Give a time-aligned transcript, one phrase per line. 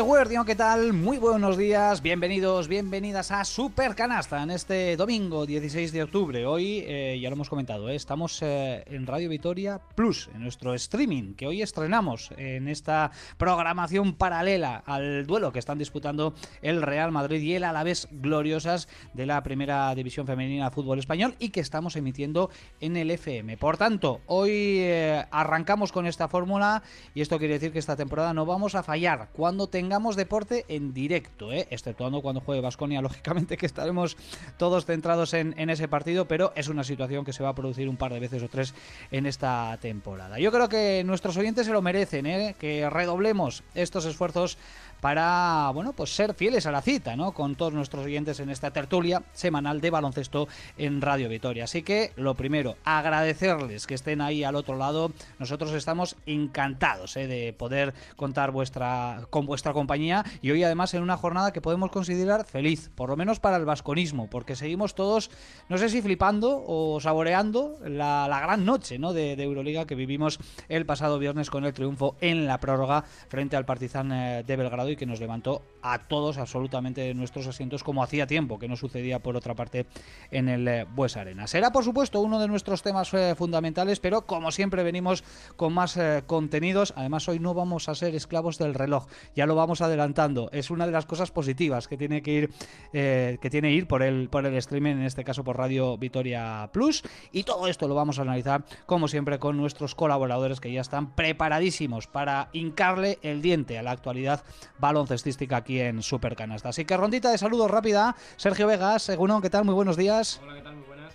[0.00, 0.92] Guardián, ¿qué tal?
[0.92, 6.46] Muy buenos días, bienvenidos, bienvenidas a Super Canasta en este domingo 16 de octubre.
[6.46, 10.74] Hoy, eh, ya lo hemos comentado, eh, estamos eh, en Radio Vitoria Plus, en nuestro
[10.74, 17.12] streaming, que hoy estrenamos en esta programación paralela al duelo que están disputando el Real
[17.12, 21.60] Madrid y el Alavés gloriosas de la Primera División Femenina de Fútbol Español y que
[21.60, 23.56] estamos emitiendo en el FM.
[23.58, 24.84] Por tanto, hoy
[25.30, 26.82] arrancamos con esta fórmula
[27.14, 30.92] y esto quiere decir que esta temporada no vamos a fallar cuando tengamos deporte en
[30.92, 31.66] directo, ¿eh?
[31.70, 34.16] exceptuando cuando juegue Vasconia, lógicamente que estaremos
[34.56, 37.88] todos centrados en, en, ese partido, pero es una situación que se va a producir
[37.88, 38.74] un par de veces o tres
[39.10, 40.38] en esta temporada.
[40.38, 42.56] Yo creo que nuestros oyentes se lo merecen, ¿eh?
[42.58, 44.58] que redoblemos estos esfuerzos
[45.04, 47.32] para bueno pues ser fieles a la cita ¿no?
[47.32, 51.64] con todos nuestros oyentes en esta tertulia semanal de baloncesto en Radio Vitoria.
[51.64, 55.12] Así que lo primero, agradecerles que estén ahí al otro lado.
[55.38, 57.26] Nosotros estamos encantados ¿eh?
[57.26, 61.90] de poder contar vuestra, con vuestra compañía y hoy además en una jornada que podemos
[61.90, 65.30] considerar feliz, por lo menos para el vasconismo, porque seguimos todos,
[65.68, 69.12] no sé si flipando o saboreando la, la gran noche ¿no?
[69.12, 70.38] de, de, Euroliga que vivimos
[70.70, 74.93] el pasado viernes con el triunfo en la prórroga frente al Partizan eh, de Belgrado
[74.94, 78.76] y que nos levantó a todos absolutamente de nuestros asientos como hacía tiempo que no
[78.76, 79.86] sucedía por otra parte
[80.30, 81.46] en el eh, Bues Arena.
[81.46, 85.22] Será por supuesto uno de nuestros temas eh, fundamentales, pero como siempre venimos
[85.56, 86.94] con más eh, contenidos.
[86.96, 90.48] Además hoy no vamos a ser esclavos del reloj, ya lo vamos adelantando.
[90.52, 92.50] Es una de las cosas positivas que tiene que ir
[92.92, 97.02] que tiene ir por el por el streaming, en este caso por Radio Vitoria Plus
[97.32, 101.14] y todo esto lo vamos a analizar como siempre con nuestros colaboradores que ya están
[101.14, 104.44] preparadísimos para hincarle el diente a la actualidad
[104.78, 106.70] baloncestística aquí en Supercanasta.
[106.70, 108.16] Así que rondita de saludos rápida.
[108.36, 109.64] Sergio Vegas, según ¿qué tal?
[109.64, 110.40] Muy buenos días.
[110.42, 110.76] Hola, ¿qué tal?
[110.76, 111.14] Muy buenas.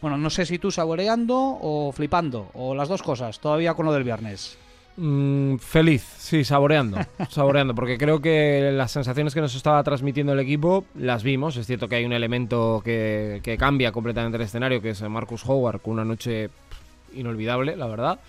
[0.00, 3.92] Bueno, no sé si tú saboreando o flipando, o las dos cosas, todavía con lo
[3.92, 4.58] del viernes.
[4.98, 10.40] Mm, feliz, sí, saboreando, saboreando, porque creo que las sensaciones que nos estaba transmitiendo el
[10.40, 11.56] equipo las vimos.
[11.56, 15.44] Es cierto que hay un elemento que, que cambia completamente el escenario, que es Marcus
[15.46, 16.50] Howard, con una noche
[17.14, 18.20] inolvidable, la verdad.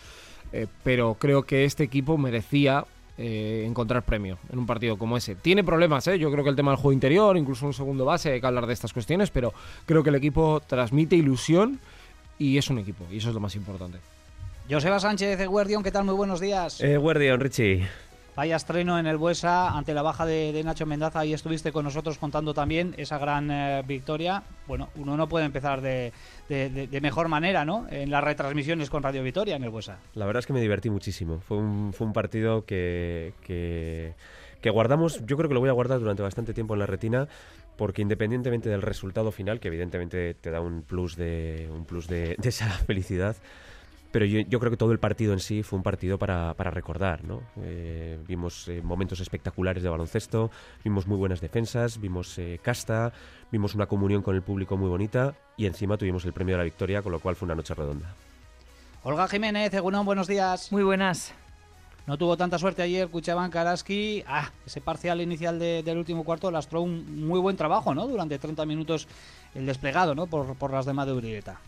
[0.54, 2.86] Eh, pero creo que este equipo merecía
[3.18, 5.36] eh, encontrar premio en un partido como ese.
[5.36, 6.20] Tiene problemas, ¿eh?
[6.20, 8.68] yo creo que el tema del juego interior, incluso un segundo base, hay que hablar
[8.68, 9.54] de estas cuestiones, pero
[9.86, 11.80] creo que el equipo transmite ilusión
[12.38, 13.98] y es un equipo, y eso es lo más importante.
[14.70, 16.04] Joseba Sánchez de Guardión, ¿qué tal?
[16.04, 16.82] Muy buenos días.
[16.82, 17.88] Eh, Guardión, Richie.
[18.38, 21.22] Vaya estreno en el Buesa ante la baja de, de, Nacho Mendaza.
[21.22, 24.44] Ahí estuviste con nosotros contando también esa gran eh, victoria.
[24.68, 26.14] Bueno, uno no puede empezar de,
[26.48, 27.88] de, de, mejor manera, ¿no?
[27.90, 29.98] En las retransmisiones con Radio Vitoria en el Buesa.
[30.14, 31.40] La verdad es que me divertí muchísimo.
[31.40, 34.14] Fue un, fue un partido que, que,
[34.62, 37.28] que guardamos, yo creo que lo voy a guardar durante bastante tiempo en la retina,
[37.76, 42.36] porque independientemente del resultado final, que evidentemente te da un plus de, un plus de,
[42.38, 43.36] de esa felicidad,
[44.18, 46.72] pero yo, yo, creo que todo el partido en sí fue un partido para, para
[46.72, 47.44] recordar, ¿no?
[47.62, 50.50] Eh, vimos eh, momentos espectaculares de baloncesto,
[50.84, 53.14] vimos muy buenas defensas, vimos eh, casta,
[53.52, 56.64] vimos una comunión con el público muy bonita y encima tuvimos el premio de la
[56.64, 58.16] victoria, con lo cual fue una noche redonda.
[59.04, 60.72] Olga Jiménez, Egunon, buenos días.
[60.72, 61.36] Muy buenas.
[62.08, 64.24] No tuvo tanta suerte ayer Cuchaban Karaski.
[64.26, 68.08] Ah, ese parcial inicial de, del último cuarto lastró un muy buen trabajo, ¿no?
[68.08, 69.08] Durante 30 minutos
[69.54, 70.26] el desplegado, ¿no?
[70.26, 71.60] Por, por las demás de Urieta.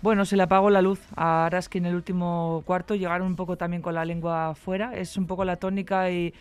[0.00, 3.56] Bueno, se le apagó la luz a Araski en el último cuarto, llegaron un poco
[3.56, 6.32] también con la lengua fuera, es un poco la tónica y,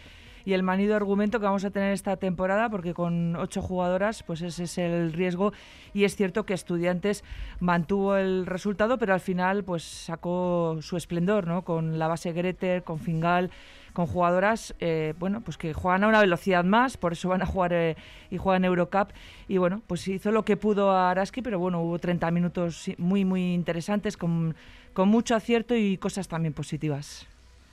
[0.45, 4.43] y, el manido argumento que vamos a tener esta temporada, porque con ocho jugadoras, pues
[4.43, 5.53] ese es el riesgo
[5.91, 7.23] y es cierto que Estudiantes
[7.59, 11.63] mantuvo el resultado, pero al final pues sacó su esplendor, ¿no?
[11.63, 13.49] Con la base Greter, con Fingal,
[13.97, 17.47] con jugadoras eh, bueno pues que juegan a una velocidad más por eso van a
[17.47, 17.95] jugar eh,
[18.29, 19.09] y juegan Eurocup.
[19.47, 23.25] Y bueno pues hizo lo que pudo a Araski pero bueno hubo 30 minutos muy
[23.25, 24.55] muy interesantes con,
[24.93, 27.25] con mucho acierto y cosas también positivas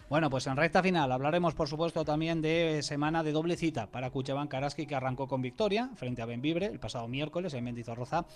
[0.09, 4.11] bueno, pues en recta final hablaremos, por supuesto, también de semana de doble cita para
[4.11, 8.27] Cuchaban Karaski, que arrancó con victoria frente a Benvibre el pasado miércoles en Mendizorroza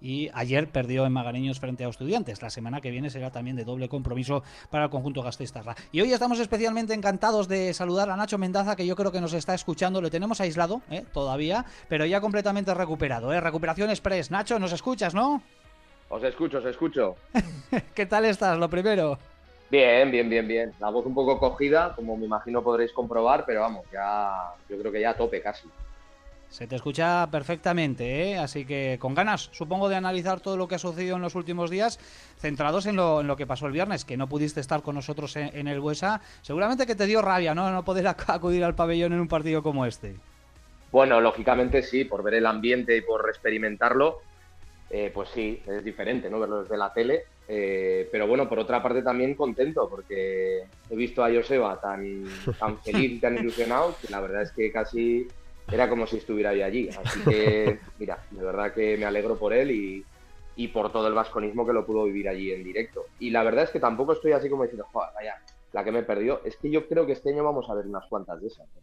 [0.00, 2.40] y ayer perdió en Magareños frente a Estudiantes.
[2.40, 5.76] La semana que viene será también de doble compromiso para el conjunto Gasteiztarra.
[5.92, 9.34] Y hoy estamos especialmente encantados de saludar a Nacho Mendaza, que yo creo que nos
[9.34, 10.00] está escuchando.
[10.00, 11.04] Lo tenemos aislado ¿eh?
[11.12, 13.32] todavía, pero ya completamente recuperado.
[13.32, 13.40] ¿eh?
[13.40, 14.30] Recuperación express.
[14.30, 15.42] Nacho, nos escuchas, ¿no?
[16.08, 17.16] Os escucho, os escucho.
[17.94, 18.58] ¿Qué tal estás?
[18.58, 19.18] Lo primero.
[19.70, 20.72] Bien, bien, bien, bien.
[20.80, 24.90] La voz un poco cogida, como me imagino podréis comprobar, pero vamos, ya yo creo
[24.90, 25.68] que ya a tope casi.
[26.48, 28.38] Se te escucha perfectamente, ¿eh?
[28.38, 31.68] así que con ganas, supongo, de analizar todo lo que ha sucedido en los últimos
[31.68, 32.00] días,
[32.38, 35.36] centrados en lo, en lo que pasó el viernes, que no pudiste estar con nosotros
[35.36, 36.22] en, en el Buesa.
[36.40, 37.70] Seguramente que te dio rabia, ¿no?
[37.70, 40.16] No poder acudir al pabellón en un partido como este.
[40.90, 44.22] Bueno, lógicamente sí, por ver el ambiente y por experimentarlo,
[44.88, 46.40] eh, pues sí, es diferente, ¿no?
[46.40, 47.24] Verlo desde la tele.
[47.50, 52.24] Eh, pero bueno, por otra parte también contento, porque he visto a Joseba tan,
[52.58, 55.26] tan feliz y tan ilusionado que la verdad es que casi
[55.70, 56.88] era como si estuviera yo allí.
[56.90, 60.04] Así que, mira, de verdad que me alegro por él y,
[60.56, 63.06] y por todo el vasconismo que lo pudo vivir allí en directo.
[63.18, 65.36] Y la verdad es que tampoco estoy así como diciendo, joder, vaya,
[65.72, 66.42] la que me perdió.
[66.44, 68.66] Es que yo creo que este año vamos a ver unas cuantas de esas.
[68.66, 68.80] ¿eh?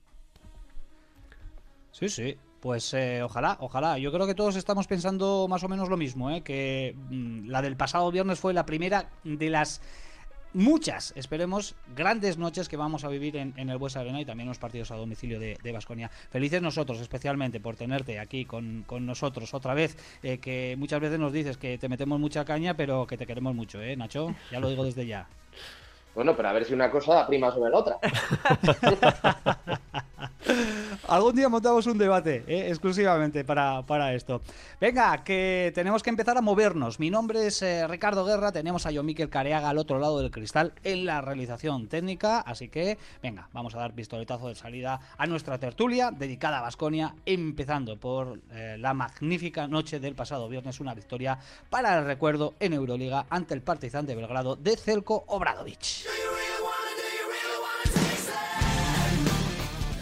[1.91, 2.37] Sí, sí.
[2.65, 3.99] Pues eh, ojalá, ojalá.
[3.99, 6.41] Yo creo que todos estamos pensando más o menos lo mismo, ¿eh?
[6.41, 9.83] que mm, la del pasado viernes fue la primera de las
[10.51, 14.57] muchas, esperemos, grandes noches que vamos a vivir en, el Buesa Arena y también los
[14.57, 16.09] partidos a domicilio de Vasconia.
[16.31, 21.33] Felices nosotros, especialmente, por tenerte aquí con, nosotros otra vez, eh, que muchas veces nos
[21.33, 24.33] dices que te metemos mucha caña, pero que te queremos mucho, ¿eh, Nacho?
[24.51, 25.27] Ya lo digo desde ya.
[26.15, 27.99] Bueno, pero a ver si una cosa prima sobre la otra.
[31.07, 32.69] Algún día montamos un debate ¿eh?
[32.69, 34.41] exclusivamente para, esto.
[34.79, 36.99] Venga, que tenemos que empezar a movernos.
[36.99, 40.31] Mi nombre es eh, Ricardo Guerra, tenemos a John Miquel Careaga al otro lado del
[40.31, 45.27] cristal en la realización técnica, así que venga, vamos a dar pistoletazo de salida a
[45.27, 50.93] nuestra tertulia dedicada a Basconia, empezando por eh, la magnífica noche del pasado viernes, una
[50.93, 51.37] victoria
[51.69, 56.04] para el recuerdo en Euroliga ante el Partizan de Belgrado de Celko Obradovic.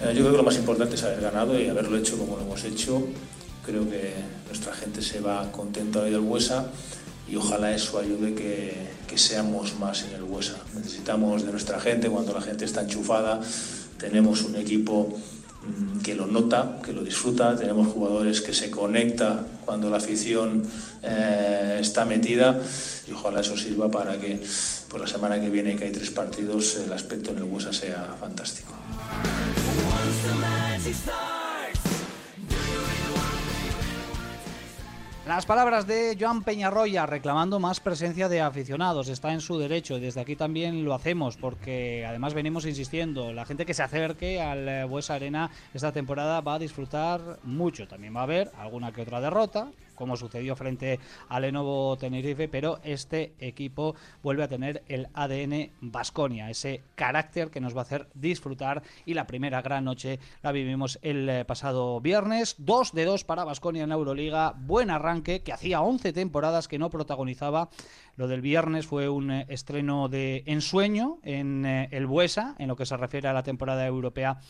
[0.04, 2.44] Eh, yo creo que lo más importante es haber ganado y haberlo hecho como lo
[2.44, 3.08] hemos hecho.
[3.66, 4.14] Creo que
[4.48, 6.68] nuestra gente se va contenta hoy del Huesa
[7.30, 8.76] y ojalá eso ayude que,
[9.08, 10.58] que seamos más en el Huesa.
[10.76, 13.40] Necesitamos de nuestra gente cuando la gente está enchufada.
[13.98, 15.18] Tenemos un equipo
[15.66, 20.64] mm, que lo nota, que lo disfruta, tenemos jugadores que se conecta cuando la afición
[21.02, 22.60] eh, está metida
[23.08, 24.42] y ojalá eso sirva para que
[24.94, 28.16] por la semana que viene, que hay tres partidos, el aspecto en el Huesa sea
[28.20, 28.72] fantástico.
[35.26, 39.08] Las palabras de Joan Peñarroya reclamando más presencia de aficionados.
[39.08, 43.34] Está en su derecho y desde aquí también lo hacemos porque además venimos insistiendo.
[43.34, 47.88] La gente que se acerque al Buesa Arena esta temporada va a disfrutar mucho.
[47.88, 49.72] También va a haber alguna que otra derrota,
[50.04, 56.50] como sucedió frente al Lenovo Tenerife, pero este equipo vuelve a tener el ADN Basconia,
[56.50, 61.00] ese carácter que nos va a hacer disfrutar y la primera gran noche la vivimos
[61.04, 65.54] el eh, pasado viernes, 2 de 2 para Basconia en la Euroliga, buen arranque que
[65.54, 67.70] hacía 11 temporadas que no protagonizaba.
[68.18, 72.76] Lo del viernes fue un eh, estreno de ensueño en eh, el Buesa, en lo
[72.76, 74.42] que se refiere a la temporada europea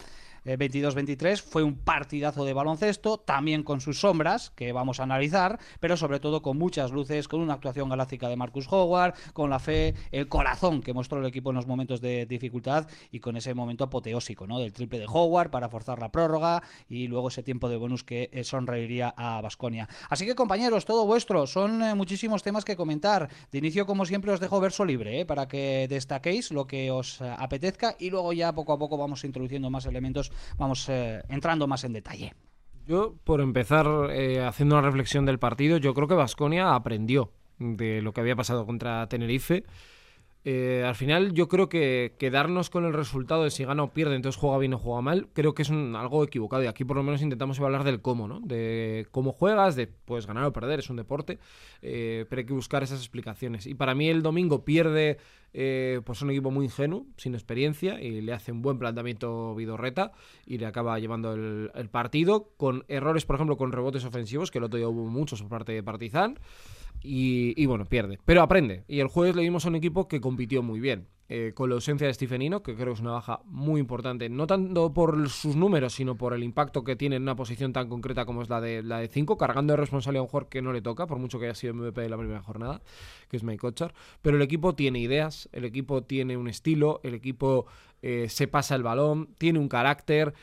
[0.45, 1.33] 22-23.
[1.33, 5.97] Eh, Fue un partidazo de baloncesto, también con sus sombras, que vamos a analizar, pero
[5.97, 9.93] sobre todo con muchas luces, con una actuación galáctica de Marcus Howard, con la fe,
[10.11, 13.83] el corazón que mostró el equipo en los momentos de dificultad y con ese momento
[13.85, 14.59] apoteósico, ¿no?
[14.59, 18.29] Del triple de Howard para forzar la prórroga y luego ese tiempo de bonus que
[18.31, 19.87] eh, sonreiría a Basconia.
[20.09, 23.29] Así que compañeros, todo vuestro, son eh, muchísimos temas que comentar.
[23.51, 27.95] De inicio, como siempre, os dejo verso libre para que destaquéis lo que os apetezca
[27.99, 31.93] y luego ya poco a poco vamos introduciendo más elementos vamos eh, entrando más en
[31.93, 32.33] detalle.
[32.85, 38.01] Yo, por empezar eh, haciendo una reflexión del partido, yo creo que Vasconia aprendió de
[38.01, 39.63] lo que había pasado contra Tenerife.
[40.45, 44.15] Eh, al final yo creo que quedarnos con el resultado de si gana o pierde,
[44.15, 46.63] entonces juega bien o juega mal, creo que es algo equivocado.
[46.63, 48.39] Y aquí por lo menos intentamos hablar del cómo, ¿no?
[48.41, 51.39] De cómo juegas, de puedes ganar o perder, es un deporte,
[51.81, 53.67] pero hay que buscar esas explicaciones.
[53.67, 55.17] Y para mí el domingo pierde
[55.55, 60.11] eh, pues un equipo muy ingenuo, sin experiencia, y le hace un buen planteamiento Vidorreta
[60.47, 64.63] y le acaba llevando el, partido con errores, por ejemplo, con rebotes ofensivos, que el
[64.63, 66.39] otro día hubo muchos por parte de Partizan.
[67.03, 68.19] Y, bueno, pierde.
[68.25, 68.85] Pero aprende.
[68.87, 71.07] Y el jueves le dimos a un equipo que compitió muy bien.
[71.29, 74.45] Eh, con la ausencia de Stephenino, que creo que es una baja muy importante, no
[74.45, 78.25] tanto por sus números, sino por el impacto que tiene en una posición tan concreta
[78.25, 80.73] como es la de la de 5, cargando de responsabilidad a un jugador que no
[80.73, 82.81] le toca, por mucho que haya sido MVP de la primera jornada,
[83.29, 83.93] que es Mike Kochar.
[84.21, 87.67] Pero el equipo tiene ideas, el equipo tiene un estilo, el equipo
[88.01, 90.33] eh, se pasa el balón, tiene un carácter,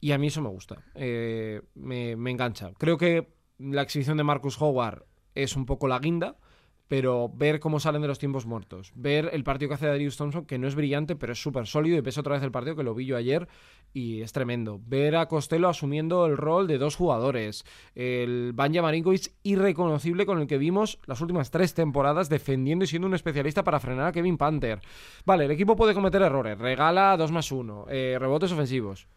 [0.00, 2.72] y a mí eso me gusta, eh, me, me engancha.
[2.76, 3.28] Creo que
[3.58, 6.36] la exhibición de Marcus Howard es un poco la guinda,
[6.88, 10.44] pero ver cómo salen de los tiempos muertos, ver el partido que hace Darius Thompson,
[10.44, 12.82] que no es brillante, pero es súper sólido, y ves otra vez el partido que
[12.82, 13.48] lo vi yo ayer
[13.92, 14.80] y es tremendo.
[14.86, 17.64] Ver a Costello asumiendo el rol de dos jugadores,
[17.94, 23.08] el Banja Marinkovic irreconocible con el que vimos las últimas tres temporadas defendiendo y siendo
[23.08, 24.80] un especialista para frenar a Kevin Panther.
[25.24, 29.08] Vale, el equipo puede cometer errores, regala 2 más 1, eh, rebotes ofensivos,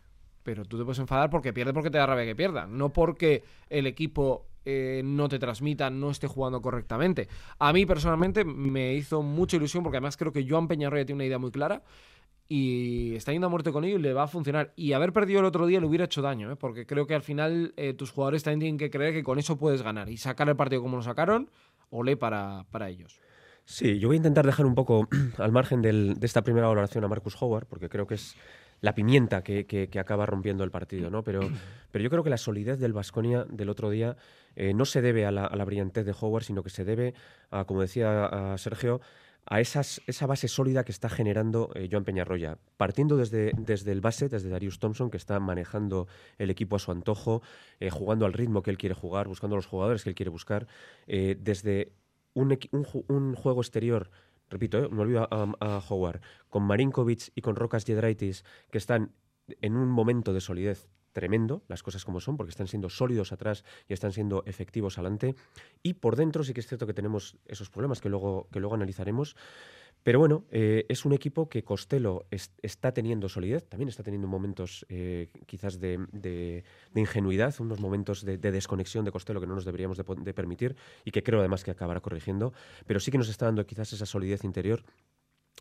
[0.44, 3.44] pero tú te puedes enfadar porque pierde porque te da rabia que pierda, no porque
[3.70, 7.30] el equipo eh, no te transmita, no esté jugando correctamente.
[7.58, 11.26] A mí personalmente me hizo mucha ilusión porque además creo que Joan Peñarroya tiene una
[11.26, 11.84] idea muy clara
[12.50, 14.74] y está yendo a muerte con ello y le va a funcionar.
[14.76, 16.58] Y haber perdido el otro día le hubiera hecho daño, ¿eh?
[16.58, 19.58] porque creo que al final eh, tus jugadores también tienen que creer que con eso
[19.58, 21.50] puedes ganar y sacar el partido como lo sacaron,
[21.90, 23.22] olé para, para ellos.
[23.64, 25.08] Sí, yo voy a intentar dejar un poco
[25.38, 28.36] al margen de esta primera valoración a Marcus Howard, porque creo que es
[28.82, 31.24] la pimienta que, acaba rompiendo el partido, ¿no?
[31.24, 31.40] Pero,
[31.92, 34.18] pero yo creo que la solidez del Vasconia del otro día
[34.56, 37.14] eh, no se debe a la, brillantez de Howard, sino que se debe,
[37.52, 39.02] a, como decía Sergio,
[39.50, 44.02] a esas, esa base sólida que está generando eh, Joan Peñarroya, partiendo desde, desde el
[44.02, 46.08] base, desde Darius Thompson, que está manejando
[46.38, 47.42] el equipo a su antojo,
[47.80, 50.68] eh, jugando al ritmo que él quiere jugar, buscando los jugadores que él quiere buscar,
[51.08, 51.94] desde
[52.34, 52.58] un,
[53.08, 54.12] un, juego exterior
[54.50, 59.12] repito, me olvido a, a, Howard, con Marinkovic y con Rocas Jedraitis, que están
[59.62, 63.64] en un momento de solidez tremendo, las cosas como son, porque están siendo sólidos atrás
[63.88, 65.36] y están siendo efectivos adelante.
[65.82, 68.76] Y por dentro sí que es cierto que tenemos esos problemas que luego, que luego
[68.76, 69.36] analizaremos.
[70.04, 72.26] Pero bueno, eh, es un equipo que Costello
[72.62, 76.64] está teniendo solidez, también está teniendo momentos eh, quizás de,
[76.96, 81.24] ingenuidad, unos momentos de, desconexión de Costello que no nos deberíamos de permitir y que
[81.24, 82.54] creo además que acabará corrigiendo,
[82.86, 84.84] pero sí que nos está dando quizás esa solidez interior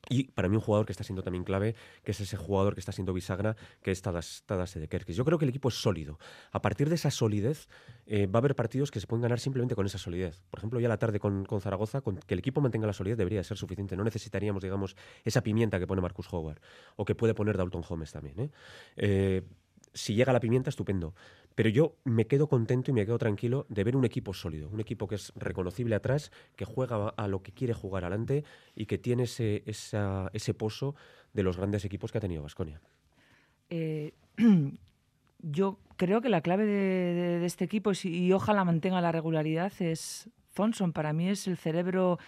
[0.08, 1.74] y para mí un jugador que está siendo también clave,
[2.04, 5.16] que es ese jugador que está siendo bisagra, que es Tadas, de Kerkis.
[5.16, 6.18] Yo creo que el equipo es sólido.
[6.52, 7.68] A partir de esa solidez
[8.06, 10.42] eh, va a haber partidos que se pueden ganar simplemente con esa solidez.
[10.50, 13.42] Por ejemplo, ya la tarde con, con Zaragoza, que el equipo mantenga la solidez debería
[13.42, 13.96] ser suficiente.
[13.96, 16.60] No necesitaríamos, digamos, esa pimienta que pone Marcus Howard
[16.96, 18.38] o que puede poner Dalton Holmes también.
[18.38, 18.50] ¿eh?
[18.96, 19.42] Eh,
[19.96, 21.14] si llega la pimienta, estupendo.
[21.54, 24.80] Pero yo me quedo contento y me quedo tranquilo de ver un equipo sólido, un
[24.80, 28.98] equipo que es reconocible atrás, que juega a lo que quiere jugar adelante y que
[28.98, 30.94] tiene ese, ese pozo
[31.32, 32.80] de los grandes equipos que ha tenido Vasconia.
[33.70, 34.12] Eh,
[35.40, 40.92] yo creo que la clave de, este equipo, y ojalá mantenga la regularidad, es Thompson.
[40.92, 42.18] Para mí es el cerebro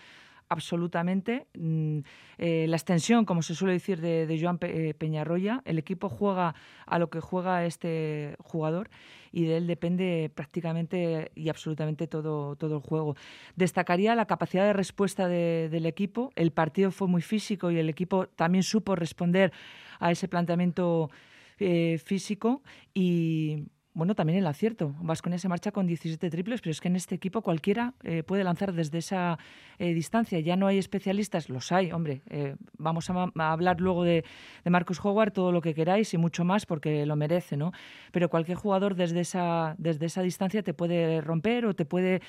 [0.48, 1.46] absolutamente.
[1.54, 2.00] Mm,
[2.38, 6.54] eh, la extensión, como se suele decir, de, Joan eh, Peñarroya, el equipo juega
[6.86, 8.90] a lo que juega este jugador
[9.32, 13.16] y de él depende prácticamente y absolutamente todo, todo el juego.
[13.56, 16.32] Destacaría la capacidad de respuesta del equipo.
[16.34, 19.52] El partido fue muy físico y el equipo también supo responder
[20.00, 21.10] a ese planteamiento
[21.58, 22.62] eh, físico
[22.94, 23.64] y
[23.98, 24.94] bueno, también el acierto.
[25.00, 28.44] Vasconia se marcha con 17 triples, pero es que en este equipo cualquiera eh, puede
[28.44, 29.40] lanzar desde esa
[29.80, 30.38] eh, distancia.
[30.38, 32.22] Ya no hay especialistas, los hay, hombre.
[32.30, 34.24] Eh, vamos a, hablar luego de,
[34.64, 37.72] Marcus Howard, todo lo que queráis y mucho más, porque lo merece, ¿no?
[38.12, 42.22] Pero cualquier jugador desde esa, desde esa distancia te puede romper o te puede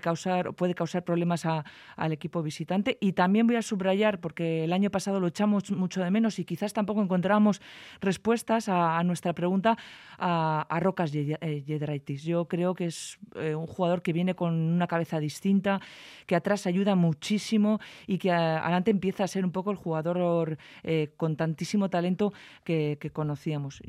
[0.00, 2.98] causar, puede causar problemas al equipo visitante.
[3.00, 6.44] Y también voy a subrayar, porque el año pasado lo echamos mucho de menos y
[6.44, 7.60] quizás tampoco encontramos
[8.00, 9.76] respuestas a, nuestra pregunta
[10.18, 12.24] a, a Yedraitis.
[12.24, 15.80] Eh, Yo creo que es eh, un jugador que viene con una cabeza distinta,
[16.26, 21.10] que atrás ayuda muchísimo y que adelante empieza a ser un poco el jugador eh,
[21.16, 22.32] con tantísimo talento
[22.64, 23.82] que, conocíamos.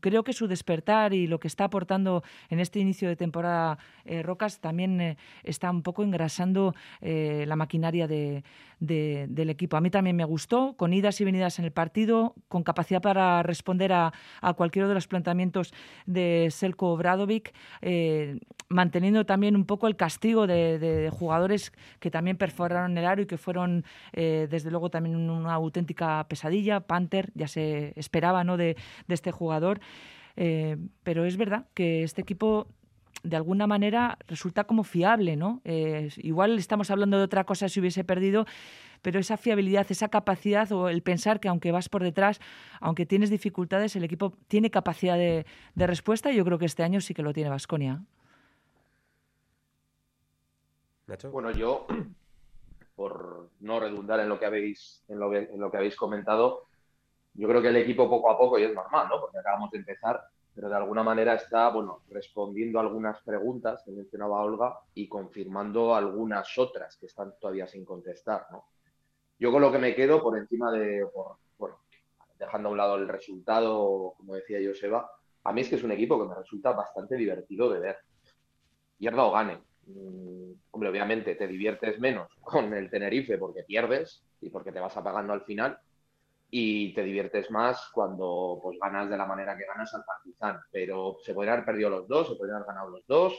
[0.00, 3.78] Creo que su despertar y lo que está aportando en este inicio de temporada
[4.22, 9.76] Rocas también está un poco engrasando la maquinaria del equipo.
[9.76, 13.42] A mí también me gustó, con idas y venidas en el partido, con capacidad para
[13.42, 15.72] responder a, a cualquiera de los planteamientos
[16.06, 22.96] de Selko Bradovic, eh, manteniendo también un poco el castigo de, jugadores que también perforaron
[22.96, 26.80] el aro y que fueron, eh, desde luego, también una auténtica pesadilla.
[26.80, 28.56] Panther, ya se esperaba ¿no?
[28.56, 28.76] de,
[29.08, 29.80] este jugador.
[30.36, 32.66] Eh, pero es verdad que este equipo
[33.22, 35.60] de alguna manera resulta como fiable, ¿no?
[35.64, 38.46] igual estamos hablando de otra cosa si hubiese perdido,
[39.02, 42.40] pero esa fiabilidad, esa capacidad o el pensar que aunque vas por detrás,
[42.80, 47.00] aunque tienes dificultades, el equipo tiene capacidad de, respuesta y yo creo que este año
[47.00, 48.02] sí que lo tiene Vasconia.
[51.30, 51.86] Bueno, yo,
[52.96, 56.68] por no redundar en lo que habéis, en lo, en lo que habéis comentado,
[57.34, 59.20] yo creo que el equipo poco a poco, y es normal, ¿no?
[59.20, 60.22] Porque acabamos de empezar,
[60.54, 66.58] pero de alguna manera está, bueno, respondiendo algunas preguntas que mencionaba Olga y confirmando algunas
[66.58, 68.66] otras que están todavía sin contestar, ¿no?
[69.38, 71.04] Yo con lo que me quedo por encima de,
[71.58, 71.78] bueno,
[72.38, 75.10] dejando a un lado el resultado, como decía Joseba,
[75.44, 77.98] a mí es que es un equipo que me resulta bastante divertido de ver.
[78.98, 79.58] Pierda o gane.
[79.86, 84.96] Mm, hombre, obviamente te diviertes menos con el Tenerife porque pierdes y porque te vas
[84.96, 85.78] apagando al final
[86.54, 90.60] y te diviertes más cuando pues ganas de la manera que ganas al Partizan.
[90.70, 93.32] Pero se podrían haber perdido los dos, se podrían haber ganado los dos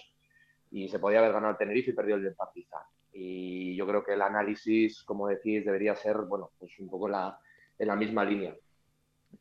[0.71, 2.81] y se podría haber ganado el Tenerife y perdido el del Partizan.
[3.13, 7.37] Y yo creo que el análisis, como decís, debería ser, bueno, pues un poco la,
[7.77, 8.55] en la misma línea.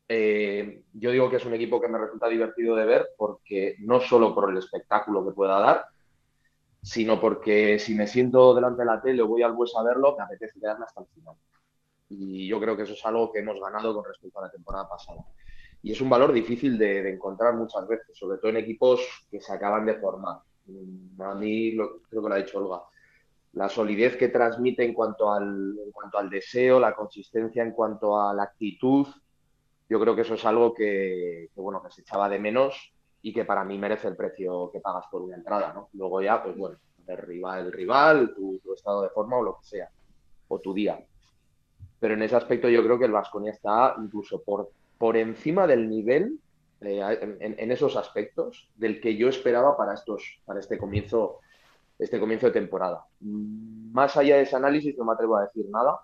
[0.07, 3.99] Eh, yo digo que es un equipo que me resulta divertido de ver porque no
[4.01, 5.85] solo por el espectáculo que pueda dar,
[6.83, 10.15] sino porque si me siento delante de la tele o voy al bus a verlo,
[10.15, 11.35] me apetece quedarme hasta el final.
[12.09, 14.87] Y yo creo que eso es algo que hemos ganado con respecto a la temporada
[14.87, 15.23] pasada.
[15.81, 19.51] Y es un valor difícil de, encontrar muchas veces, sobre todo en equipos que se
[19.51, 20.37] acaban de formar.
[20.65, 22.83] Mm, a mí, lo, creo que lo ha dicho Olga,
[23.53, 28.19] la solidez que transmite en cuanto, al, en cuanto al deseo, la consistencia en cuanto
[28.19, 29.07] a la actitud,
[29.89, 33.45] yo creo que eso es algo que, bueno, que se echaba de menos y que
[33.45, 35.89] para mí merece el precio que pagas por una entrada, ¿no?
[35.93, 39.57] Luego ya, pues bueno, el rival, el rival, tu, tu estado de forma o lo
[39.59, 39.89] que sea,
[40.47, 41.05] o tu día
[42.03, 45.89] pero en ese aspecto yo creo que el Vasconia está incluso por, por encima del
[45.89, 46.37] nivel
[46.81, 46.99] eh,
[47.39, 51.39] en, esos aspectos del que yo esperaba para estos para este comienzo
[51.97, 53.05] este comienzo de temporada.
[53.21, 56.01] Más allá de ese análisis no me atrevo a decir nada,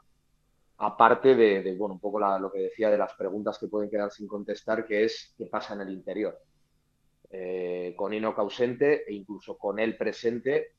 [0.78, 4.26] aparte de, bueno, un poco lo que decía de las preguntas que pueden quedar sin
[4.26, 6.40] contestar, que es qué pasa en el interior.
[7.30, 10.76] Eh, con Inoc ausente e incluso con él presente,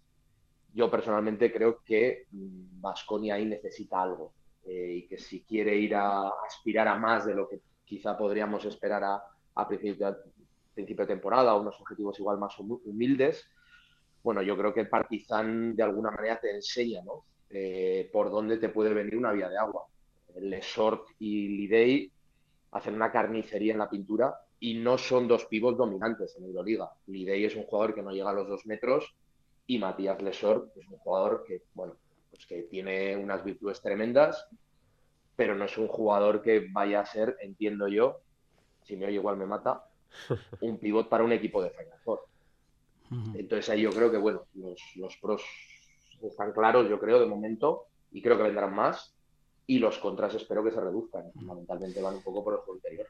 [0.73, 4.33] yo personalmente creo que Vasconia ahí necesita algo.
[4.67, 8.65] Eh, y que si quiere ir a, aspirar a más de lo que quizá podríamos
[8.65, 10.17] esperar a, principio,
[10.75, 13.47] de temporada, unos objetivos igual más humildes,
[14.23, 17.25] bueno, yo creo que el Partizan de alguna manera te enseña ¿no?
[17.49, 19.87] Eh, por dónde te puede venir una vía de agua.
[20.37, 22.13] Lesort y Lidey
[22.73, 26.91] hacen una carnicería en la pintura y no son dos pivos dominantes en Euroliga.
[27.07, 29.17] Lidey es un jugador que no llega a los dos metros
[29.67, 31.97] y Matías Lesort es un jugador que, bueno,
[32.31, 34.49] pues que tiene unas virtudes tremendas,
[35.37, 38.21] pero no es un jugador que vaya a ser, entiendo yo,
[38.85, 39.85] si me oye igual me mata,
[40.61, 42.21] un pivot para un equipo de Final Four.
[43.35, 44.47] Entonces ahí yo creo que, bueno,
[44.95, 45.43] los, pros
[46.23, 49.15] están claros, yo creo, de momento, y creo que vendrán más,
[49.67, 51.33] y los contras espero que se reduzcan.
[51.33, 53.09] Fundamentalmente van un poco por el juego interior.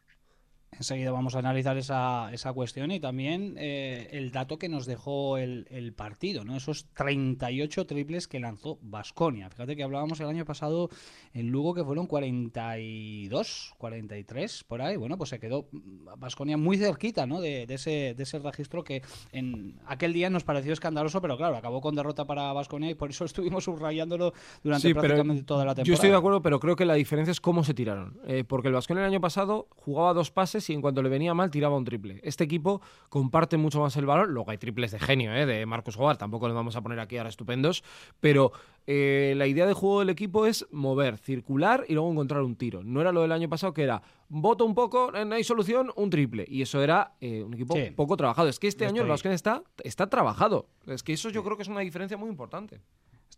[0.80, 5.36] Enseguida vamos a analizar esa, esa cuestión y también eh, el dato que nos dejó
[5.36, 6.56] el, el, partido, ¿no?
[6.56, 9.50] Esos 38 triples que lanzó Basconia.
[9.50, 10.88] Fíjate que hablábamos el año pasado
[11.34, 14.96] en Lugo que fueron 42, 43 por ahí.
[14.96, 15.68] Bueno, pues se quedó
[16.16, 17.42] Basconia muy cerquita, ¿no?
[17.42, 21.58] De, de, ese, de ese registro que en aquel día nos pareció escandaloso, pero claro,
[21.58, 24.32] acabó con derrota para Basconia y por eso estuvimos subrayándolo
[24.64, 25.88] durante prácticamente toda la temporada.
[25.88, 28.18] Yo estoy de acuerdo, pero creo que la diferencia es cómo se tiraron.
[28.26, 31.34] Eh, porque el Basconia el año pasado jugaba dos pases y en cuanto le venía
[31.34, 32.20] mal tiraba un triple.
[32.22, 34.28] Este equipo comparte mucho más el valor.
[34.28, 35.46] Luego hay triples de genio, ¿eh?
[35.46, 37.82] de Marcus Howard, tampoco les vamos a poner aquí ahora estupendos,
[38.20, 38.52] pero
[38.86, 42.82] eh, la idea de juego del equipo es mover, circular y luego encontrar un tiro.
[42.82, 46.10] No era lo del año pasado que era voto un poco, no hay solución, un
[46.10, 46.44] triple.
[46.48, 48.48] Y eso era eh, un equipo poco trabajado.
[48.48, 50.66] Es que este año el Basket está, está trabajado.
[50.86, 52.80] Es que eso yo creo que es una diferencia muy importante.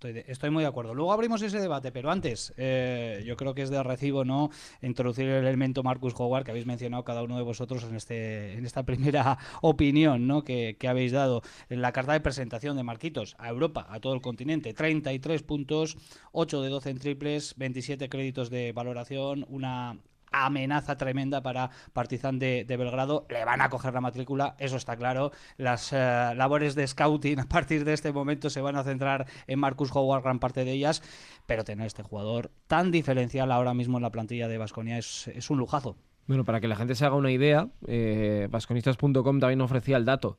[0.04, 0.94] Estoy, muy de acuerdo.
[0.94, 5.28] Luego abrimos ese debate, pero antes, eh, yo creo que es de recibo no introducir
[5.28, 8.82] el elemento Marcus Howard que habéis mencionado cada uno de vosotros en este en esta
[8.86, 10.42] primera opinión ¿no?
[10.42, 11.42] que, que habéis dado.
[11.68, 15.96] En la carta de presentación de Marquitos a Europa, a todo el continente, 33 puntos,
[16.32, 19.98] 8 de 12 en triples, 27 créditos de valoración, una
[20.32, 23.26] amenaza tremenda para Partizan de, Belgrado.
[23.28, 25.32] Le van a coger la matrícula, eso está claro.
[25.56, 25.96] Las eh,
[26.34, 30.22] labores de scouting a partir de este momento se van a centrar en Marcus Howard,
[30.22, 31.02] gran parte de ellas.
[31.46, 35.50] Pero tener este jugador tan diferencial ahora mismo en la plantilla de Vasconia es, es
[35.50, 35.96] un lujazo.
[36.32, 40.38] Bueno, para que la gente se haga una idea, eh, vasconistas.com también ofrecía el dato.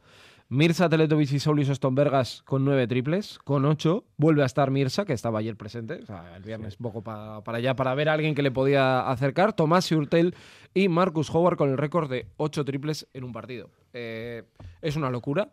[0.50, 4.04] Mirza, Teletovic y Saulis Stonbergas con nueve triples, con ocho.
[4.18, 7.76] Vuelve a estar Mirza, que estaba ayer presente, o sea, el viernes poco para allá,
[7.76, 9.54] para ver a alguien que le podía acercar.
[9.54, 10.34] Tomás Urtel
[10.74, 13.70] y Marcus Howard con el récord de ocho triples en un partido.
[13.94, 14.42] Eh,
[14.82, 15.52] es una locura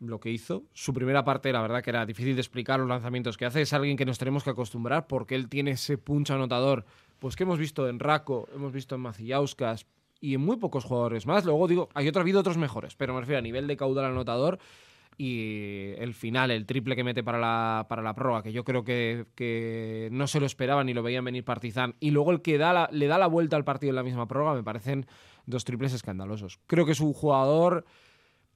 [0.00, 0.64] lo que hizo.
[0.72, 3.60] Su primera parte, la verdad que era difícil de explicar los lanzamientos que hace.
[3.60, 6.86] Es alguien que nos tenemos que acostumbrar porque él tiene ese puncho anotador
[7.18, 9.86] pues que hemos visto en Raco, hemos visto en Macillauskas,
[10.20, 11.44] y en muy pocos jugadores más.
[11.44, 14.06] Luego digo, hay otro, ha habido otros mejores, pero me refiero a nivel de caudal
[14.06, 14.58] anotador
[15.18, 18.84] y el final, el triple que mete para la, para la prórroga, que yo creo
[18.84, 22.88] que, no se lo esperaban ni lo veían venir Partizan, y luego el que da
[22.92, 25.06] le da la vuelta al partido en la misma prórroga, me parecen
[25.46, 26.60] dos triples escandalosos.
[26.66, 27.86] Creo que es un jugador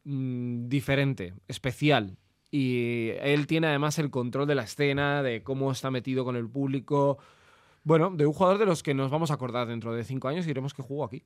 [0.04, 2.18] mm, diferente, especial,
[2.50, 6.48] y él tiene además el control de la escena, de cómo está metido con el
[6.48, 7.18] público.
[7.82, 10.44] Bueno, de un jugador de los que nos vamos a acordar dentro de cinco años
[10.44, 11.24] y diremos que jugó aquí.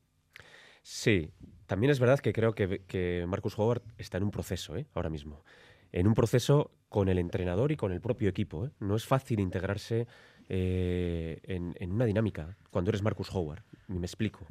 [0.83, 1.33] Sí,
[1.67, 4.87] también es verdad que creo que, Marcus Howard está en un proceso ¿eh?
[4.95, 5.45] ahora mismo.
[5.93, 8.67] En un proceso con el entrenador y con el propio equipo.
[8.67, 8.71] ¿eh?
[8.81, 10.07] No es fácil integrarse
[10.49, 13.63] eh, en, una dinámica cuando eres Marcus Howard.
[13.89, 14.47] Me explico.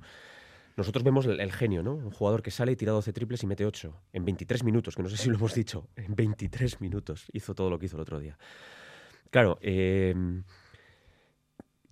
[0.76, 1.94] Nosotros vemos el, genio, ¿no?
[1.94, 5.04] Un jugador que sale y tira 12 triples y mete 8 en 23 minutos, que
[5.04, 5.88] no sé si lo hemos dicho.
[5.96, 8.38] En 23 minutos hizo todo lo que hizo el otro día.
[9.30, 10.16] Claro, eh,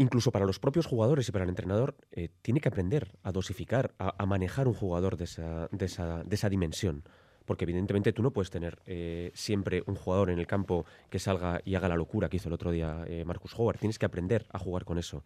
[0.01, 3.93] incluso para los propios jugadores y para el entrenador, eh, tiene que aprender a dosificar,
[3.99, 7.03] a, manejar un jugador de esa, dimensión.
[7.45, 11.61] Porque evidentemente tú no puedes tener eh, siempre un jugador en el campo que salga
[11.65, 13.79] y haga la locura que hizo el otro día eh, Marcus Howard.
[13.79, 15.23] Tienes que aprender a jugar con eso.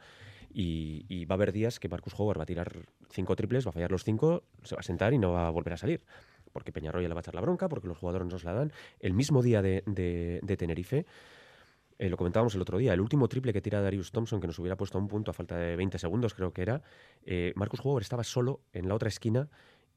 [0.54, 2.72] Y, va a haber días que Marcus Howard va a tirar
[3.12, 5.50] cinco triples, va a fallar los cinco, se va a sentar y no va a
[5.50, 6.02] volver a salir.
[6.54, 8.72] Porque Peñarroya le va a echar la bronca, porque los jugadores nos la dan.
[9.02, 11.06] El mismo día de Tenerife,
[11.98, 14.60] eh, lo comentábamos el otro día, el último triple que tira Darius Thompson, que nos
[14.60, 16.82] hubiera puesto a un punto a falta de 20 segundos, creo que era,
[17.26, 19.50] eh, Marcus Howard estaba solo en la otra esquina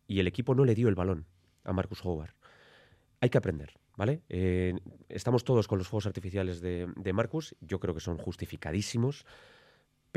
[0.07, 1.27] y el equipo no le dio el balón
[1.65, 2.35] a Marcus Howard.
[3.21, 4.23] Hay que aprender, ¿vale?
[4.29, 4.75] Eh,
[5.09, 9.27] estamos todos con los fuegos artificiales de, de Marcus, yo creo que son justificadísimos,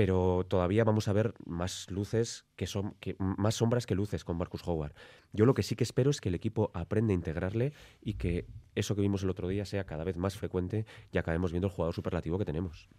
[0.03, 4.67] pero todavía vamos a ver más luces que son más sombras que luces con Marcus
[4.67, 4.93] Howard.
[5.31, 8.47] Yo lo que sí que espero es que el equipo aprenda a integrarle y que
[8.73, 11.73] eso que vimos el otro día sea cada vez más frecuente y acabemos viendo el
[11.73, 12.89] jugador superlativo que tenemos.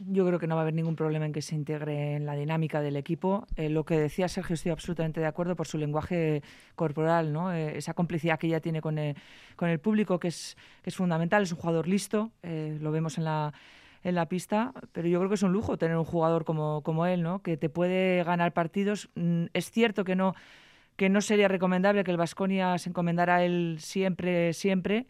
[0.00, 2.34] Yo creo que no va a haber ningún problema en que se integre en la
[2.34, 3.46] dinámica del equipo.
[3.56, 6.42] Eh, lo que decía Sergio, estoy absolutamente de acuerdo por su lenguaje
[6.74, 7.54] corporal, ¿no?
[7.54, 9.16] Eh, esa complicidad que ella tiene con el,
[9.56, 10.56] con el público, que es,
[10.90, 11.42] fundamental.
[11.42, 13.54] Es un jugador listo, eh, lo vemos en la,
[14.04, 17.06] en la pista, pero yo creo que es un lujo tener un jugador como, como
[17.06, 17.42] él, ¿no?
[17.42, 19.10] que te puede ganar partidos.
[19.14, 20.34] Mm, es cierto que no,
[20.96, 25.06] que no sería recomendable que el Vasconia se encomendara a él siempre, siempre.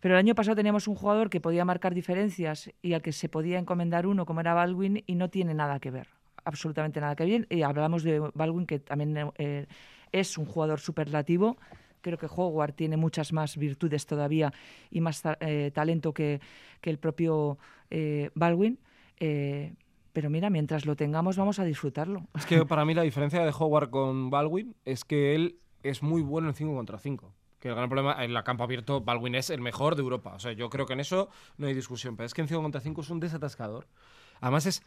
[0.00, 3.30] Pero el año pasado teníamos un jugador que podía marcar diferencias y al que se
[3.30, 6.08] podía encomendar uno, como era Baldwin, y no tiene nada que ver,
[6.44, 7.46] absolutamente nada que ver.
[7.48, 9.66] Y hablamos de Baldwin, que también eh,
[10.12, 11.56] es un jugador superlativo.
[12.04, 14.52] Creo que Howard tiene muchas más virtudes todavía
[14.90, 16.38] y más eh, talento que,
[16.82, 17.56] que, el propio
[17.88, 18.78] eh, Baldwin.
[19.18, 19.72] Eh,
[20.12, 22.26] pero mira, mientras lo tengamos, vamos a disfrutarlo.
[22.34, 26.20] Es que para mí la diferencia de Howard con Baldwin es que él es muy
[26.20, 29.48] bueno en 5 contra 5 que el gran problema en la campo abierto, Baldwin es
[29.48, 30.34] el mejor de Europa.
[30.34, 32.14] O sea, yo creo que en eso no hay discusión.
[32.14, 33.86] Pero es que en 5 contra 5 es un desatascador.
[34.42, 34.82] Además, es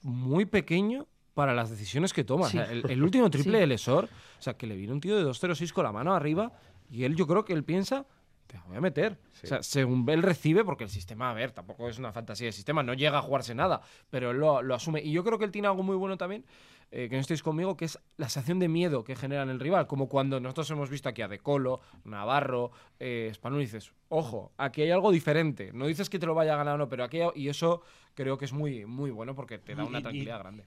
[0.00, 2.48] muy pequeño para las decisiones que toma.
[2.48, 2.58] Sí.
[2.58, 3.60] O sea, el, el, último triple sí.
[3.60, 6.52] de Lesor, o sea, que le viene un tío de 2-0-6 con la mano arriba
[6.90, 8.06] y él, yo creo que él piensa.
[8.46, 9.18] Te voy a meter.
[9.32, 9.46] Sí.
[9.46, 12.52] O sea, según él recibe, porque el sistema, a ver, tampoco es una fantasía de
[12.52, 15.00] sistema, no llega a jugarse nada, pero él lo, lo asume.
[15.00, 16.44] Y yo creo que él tiene algo muy bueno también,
[16.90, 19.58] eh, que no estéis conmigo, que es la sensación de miedo que genera en el
[19.58, 19.86] rival.
[19.86, 24.82] Como cuando nosotros hemos visto aquí a De Colo, Navarro, eh, y dices, ojo, aquí
[24.82, 25.70] hay algo diferente.
[25.72, 27.80] No dices que te lo vaya a ganar o no, pero aquí hay, y eso
[28.14, 30.64] creo que es muy, muy bueno porque te da una tranquilidad y, grande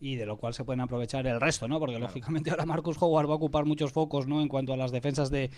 [0.00, 1.78] y de lo cual se pueden aprovechar el resto, ¿no?
[1.78, 2.08] Porque claro.
[2.08, 4.42] lógicamente ahora Marcus Howard va a ocupar muchos focos, ¿no?
[4.42, 5.50] En cuanto a las defensas de,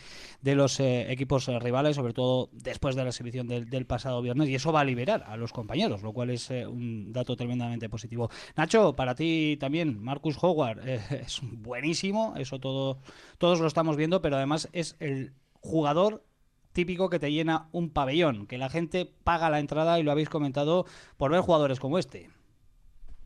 [0.42, 4.22] de los eh, equipos eh, rivales, sobre todo después de la exhibición del, del, pasado
[4.22, 7.36] viernes, y eso va a liberar a los compañeros, lo cual es eh, un dato
[7.36, 8.30] tremendamente positivo.
[8.56, 13.00] Nacho, para ti también, Marcus Howard es buenísimo, eso todo,
[13.38, 16.24] todos lo estamos viendo, pero además es el jugador
[16.72, 20.28] típico que te llena un pabellón, que la gente paga la entrada y lo habéis
[20.28, 22.30] comentado por ver jugadores como este.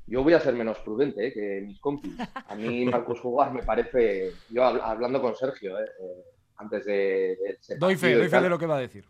[0.06, 1.32] Yo voy a ser menos prudente ¿eh?
[1.32, 2.14] que mis compis.
[2.34, 5.86] A mí Marcus Howard me parece, yo hablando con Sergio, ¿eh?
[6.56, 7.38] antes de...
[7.68, 9.04] de doy fe, doy fe de lo que va a decir.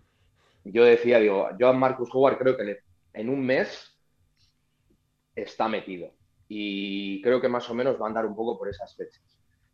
[0.65, 2.79] Yo decía, digo, yo a Marcus Howard creo que le,
[3.15, 3.93] en un mes
[5.35, 6.13] está metido.
[6.49, 9.23] Y creo que más o menos va a andar un poco por esas fechas.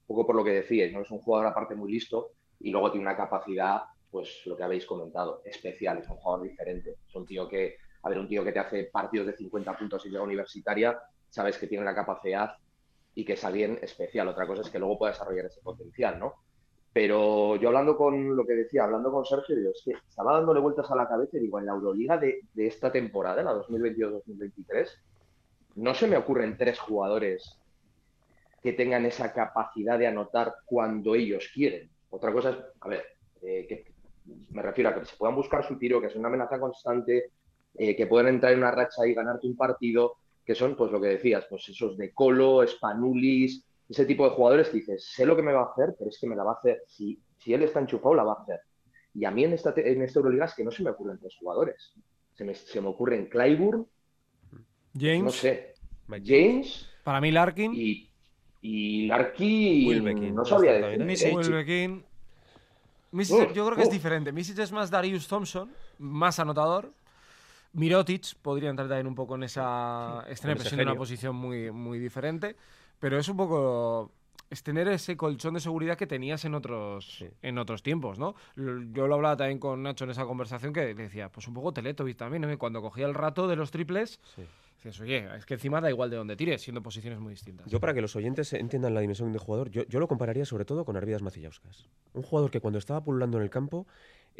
[0.07, 1.03] Un poco por lo que decíais, ¿no?
[1.03, 4.87] Es un jugador aparte muy listo y luego tiene una capacidad, pues lo que habéis
[4.87, 5.99] comentado, especial.
[5.99, 6.97] Es un jugador diferente.
[7.07, 10.05] Es un tío que a ver, un tío que te hace partidos de 50 puntos
[10.07, 12.55] y llega universitaria, sabes que tiene la capacidad
[13.15, 14.29] y que es alguien especial.
[14.29, 16.35] Otra cosa es que luego pueda desarrollar ese potencial, ¿no?
[16.93, 20.61] Pero yo hablando con lo que decía, hablando con Sergio, digo, es que estaba dándole
[20.61, 24.89] vueltas a la cabeza y digo, en la Euroliga de, de esta temporada, la 2022-2023,
[25.77, 27.59] no se me ocurren tres jugadores
[28.63, 31.91] que tengan esa capacidad de anotar cuando ellos quieren.
[32.11, 33.05] Otra cosa es, a ver,
[33.43, 33.85] eh,
[34.51, 37.31] me refiero a que se puedan buscar su tiro, que es una amenaza constante,
[37.77, 41.01] eh, que pueden entrar en una racha y ganarte un partido, que son, pues lo
[41.01, 45.37] que decías, pues esos de Colo, Spanulis, ese tipo de jugadores que dices, sé lo
[45.37, 46.83] que me va a hacer, pero es que me la va a hacer.
[46.87, 48.61] Si, si él está enchufado, la va a hacer.
[49.15, 51.37] Y a mí en esta, en esta Euroliga es que no se me ocurren tres
[51.39, 51.93] jugadores.
[52.35, 53.87] Se me, se me ocurren Clyburn,
[54.99, 55.75] James, no sé,
[56.25, 56.89] James.
[57.05, 57.73] Para mí Larkin.
[57.75, 58.09] Y,
[58.63, 61.35] y Larkin, no sabía decir.
[61.35, 62.05] Wilbekin.
[63.11, 64.33] Misic, yo creo que es diferente.
[64.33, 66.93] Misic es más Darius Thompson, más anotador.
[67.73, 70.25] Mirotic podría entrar también un poco en esa.
[70.29, 72.57] Es tener presión en una posición muy, muy diferente.
[72.99, 74.13] Pero es un poco.
[74.51, 77.29] Es tener ese colchón de seguridad que tenías en otros, sí.
[77.43, 78.35] en otros tiempos, ¿no?
[78.57, 82.17] Yo lo hablaba también con Nacho en esa conversación que decía, pues un poco Teletubbies
[82.17, 82.59] también, ¿no?
[82.59, 84.43] Cuando cogía el rato de los triples, sí.
[84.79, 87.67] Dices, oye, es que encima da igual de dónde tires, siendo posiciones muy distintas.
[87.67, 90.64] Yo, para que los oyentes entiendan la dimensión de jugador, yo, yo lo compararía sobre
[90.64, 91.88] todo con Arvidas Macillauskas.
[92.14, 93.87] Un jugador que cuando estaba pululando en el campo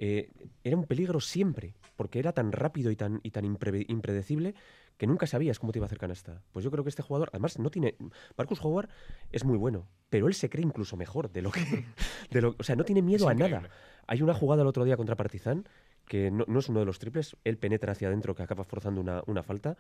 [0.01, 0.31] eh,
[0.63, 4.55] era un peligro siempre, porque era tan rápido y tan, y tan impre impredecible
[4.97, 6.43] que nunca sabías cómo te iba a hacer canasta.
[6.53, 7.97] Pues yo creo que este jugador, además, no tiene.
[8.37, 8.89] Marcus Howard
[9.33, 11.61] es muy bueno, pero él se cree incluso mejor de lo que.
[12.31, 13.71] De lo, o sea, no tiene miedo a nada.
[14.07, 15.67] Hay una jugada el otro día contra Partizan,
[16.07, 19.01] que no, no, es uno de los triples, él penetra hacia adentro, que acaba forzando
[19.01, 19.77] una, una falta,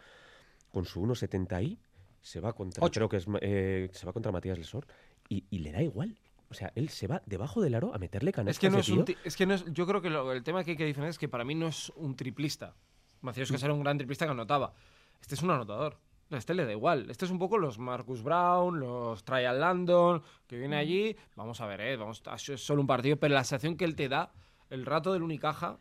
[0.70, 1.78] con su 1.70 ahí,
[2.20, 3.00] se va contra, Ocho.
[3.00, 4.86] creo que es, eh, se va contra Matías Lesor
[5.28, 6.18] y, y le da igual.
[6.50, 8.56] O sea, él se va debajo del aro a meterle canastas.
[8.56, 10.64] Es que no es un es que no es, yo creo que lo- el tema
[10.64, 12.74] que hay que diferenciar es que para mí no es un triplista.
[13.20, 14.72] Macías que era un gran triplista que anotaba.
[15.20, 15.98] Este es un anotador.
[16.30, 17.10] A este le da igual.
[17.10, 21.16] Este es un poco los Marcus Brown, los Trial Landon, que viene allí.
[21.36, 24.08] Vamos a ver, eh, vamos, es solo un partido, pero la sensación que él te
[24.08, 24.32] da,
[24.70, 25.78] el rato del Unicaja,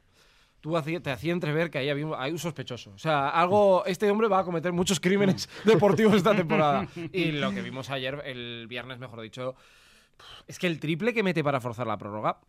[0.67, 2.91] tú te hacía entrever que ahí había hay un sospechoso.
[2.91, 6.87] O sea, algo, este hombre va a cometer muchos crímenes deportivos esta temporada.
[7.11, 9.55] Y lo que vimos ayer, el viernes, mejor dicho,
[10.47, 12.39] es que el triple que mete para forzar la prórroga,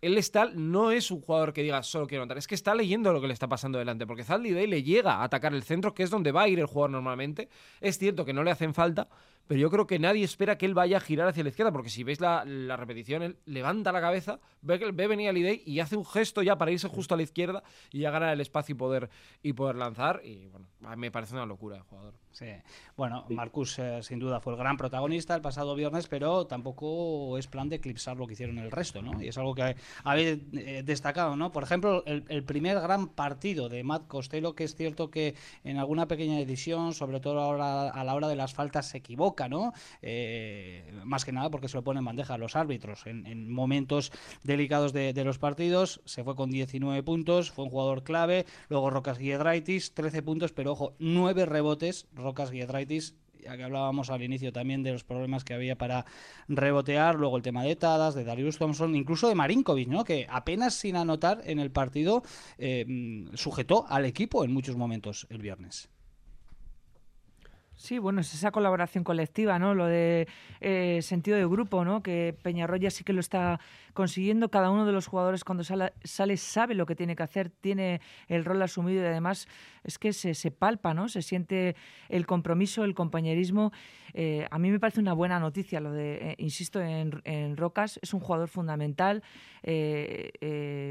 [0.00, 3.12] él está, no es un jugador que diga solo quiero anotar, es que está leyendo
[3.12, 5.92] lo que le está pasando delante, porque Zaldi Day le llega a atacar el centro,
[5.92, 7.48] que es donde va a ir el jugador normalmente.
[7.80, 9.08] Es cierto que no le hacen falta,
[9.48, 11.88] pero yo creo que nadie espera que él vaya a girar hacia la izquierda, porque
[11.88, 15.80] si veis la, la repetición, él levanta la cabeza, ve, ve venir a Lidey y
[15.80, 18.74] hace un gesto ya para irse justo a la izquierda y ya ganar el espacio
[18.74, 19.10] y poder,
[19.42, 20.20] y poder lanzar.
[20.22, 22.14] Y bueno, me parece una locura el jugador.
[22.30, 22.46] Sí.
[22.96, 27.48] Bueno, Marcus eh, sin duda fue el gran protagonista el pasado viernes, pero tampoco es
[27.48, 29.20] plan de eclipsar lo que hicieron el resto, ¿no?
[29.20, 31.50] Y es algo que habéis eh, destacado, ¿no?
[31.50, 35.34] Por ejemplo, el, el primer gran partido de Matt Costello, que es cierto que
[35.64, 39.37] en alguna pequeña decisión, sobre todo ahora, a la hora de las faltas, se equivoca,
[39.46, 39.74] ¿no?
[40.02, 43.52] Eh, más que nada porque se lo ponen en bandeja a los árbitros en, en
[43.52, 44.10] momentos
[44.42, 46.00] delicados de, los partidos.
[46.04, 48.46] Se fue con 19 puntos, fue un jugador clave.
[48.68, 52.06] Luego Rocas Giedraitis, 13 puntos, pero ojo, 9 rebotes.
[52.14, 56.06] Rocas Giedraitis, ya que hablábamos al inicio también de los problemas que había para
[56.48, 57.16] rebotear.
[57.16, 60.04] Luego el tema de Tadas, de Darius Thompson, incluso de Marinkovic, ¿no?
[60.04, 62.22] Que apenas sin anotar en el partido
[62.58, 65.90] eh, sujetó al equipo en muchos momentos el viernes.
[67.78, 69.72] Sí, bueno, es esa colaboración colectiva, ¿no?
[69.72, 70.26] Lo de
[70.60, 72.02] eh, sentido de grupo, ¿no?
[72.02, 73.60] Que Peñarroya sí que lo está
[73.94, 74.50] consiguiendo.
[74.50, 78.00] Cada uno de los jugadores cuando sale, sale sabe lo que tiene que hacer, tiene
[78.26, 79.46] el rol asumido y además
[79.84, 81.08] es que se, se palpa, ¿no?
[81.08, 81.76] Se siente
[82.08, 83.70] el compromiso, el compañerismo.
[84.12, 88.00] Eh, a mí me parece una buena noticia lo de, eh, insisto, en, en Rocas.
[88.02, 89.22] Es un jugador fundamental.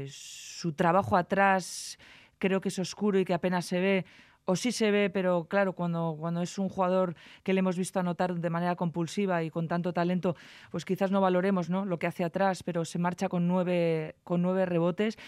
[0.08, 1.98] Su trabajo atrás
[2.38, 4.04] creo que es oscuro y que apenas se ve
[4.48, 8.00] o sí se ve, pero claro, cuando, cuando es un jugador que le hemos visto
[8.00, 10.36] anotar de manera compulsiva y con tanto talento,
[10.70, 11.84] pues quizás no valoremos ¿no?
[11.84, 15.18] lo que hace atrás, pero se marcha con nueve, con nueve rebotes.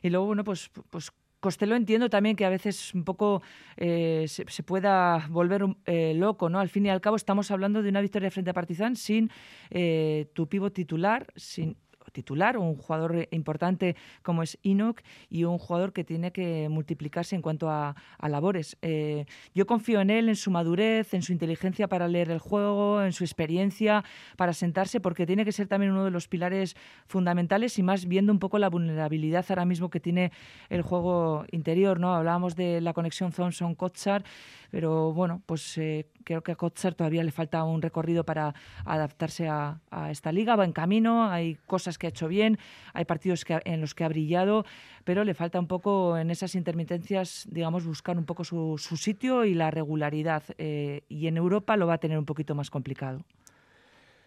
[0.00, 3.42] Y luego, bueno, pues, pues Costello entiendo también que a veces un poco
[3.76, 6.58] eh, se, se, pueda volver eh, loco, ¿no?
[6.58, 9.30] Al fin y al cabo estamos hablando de una victoria frente a Partizan sin
[9.68, 11.76] eh, tu pivo titular, sin
[12.10, 17.42] titular, un jugador importante como es Enoch y un jugador que tiene que multiplicarse en
[17.42, 18.76] cuanto a, a labores.
[18.82, 23.02] Eh, yo confío en él, en su madurez, en su inteligencia para leer el juego,
[23.02, 24.04] en su experiencia
[24.36, 28.32] para sentarse, porque tiene que ser también uno de los pilares fundamentales y más viendo
[28.32, 30.32] un poco la vulnerabilidad ahora mismo que tiene
[30.68, 32.00] el juego interior.
[32.00, 32.14] ¿no?
[32.14, 34.24] Hablábamos de la conexión Thompson-Kotsar,
[34.70, 39.48] pero bueno, pues eh, creo que a Kotsar todavía le falta un recorrido para adaptarse
[39.48, 40.56] a, a esta liga.
[40.56, 42.58] Va en camino, hay cosas que ha hecho bien,
[42.92, 44.64] hay partidos que, en los que ha brillado,
[45.04, 49.44] pero le falta un poco en esas intermitencias, digamos, buscar un poco su, su sitio
[49.44, 50.42] y la regularidad.
[50.58, 53.24] Eh, y en Europa lo va a tener un poquito más complicado.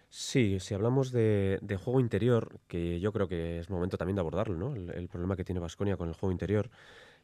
[0.10, 4.22] Sí, si hablamos de, de, juego interior, que yo creo que es momento también de
[4.22, 4.76] abordarlo, ¿no?
[4.76, 6.70] El, el problema que tiene Vasconia con el juego interior.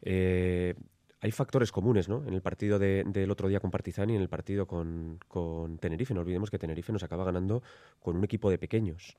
[0.02, 0.74] Eh,
[1.22, 2.24] hay factores comunes, ¿no?
[2.26, 5.78] En el partido de, del otro día con Partizan y en el partido con, con
[5.78, 6.14] Tenerife.
[6.14, 7.62] No olvidemos que Tenerife nos acaba ganando
[8.02, 9.18] con un equipo de pequeños.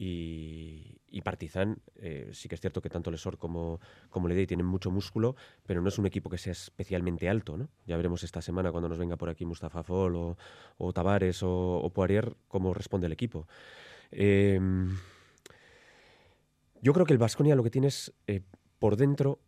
[0.00, 4.90] Y, Partizan, eh, sí que es cierto que tanto Lesor como, como Ledey tienen mucho
[4.90, 5.34] músculo,
[5.66, 7.68] pero no es un equipo que sea especialmente alto, ¿no?
[7.86, 10.38] Ya veremos esta semana cuando nos venga por aquí Mustafa Fall o,
[10.78, 13.46] o Tavares o, o, Poirier cómo responde el equipo.
[14.12, 14.58] Eh,
[16.80, 18.42] yo creo que el Vasconia lo que tiene es eh,
[18.78, 19.40] por dentro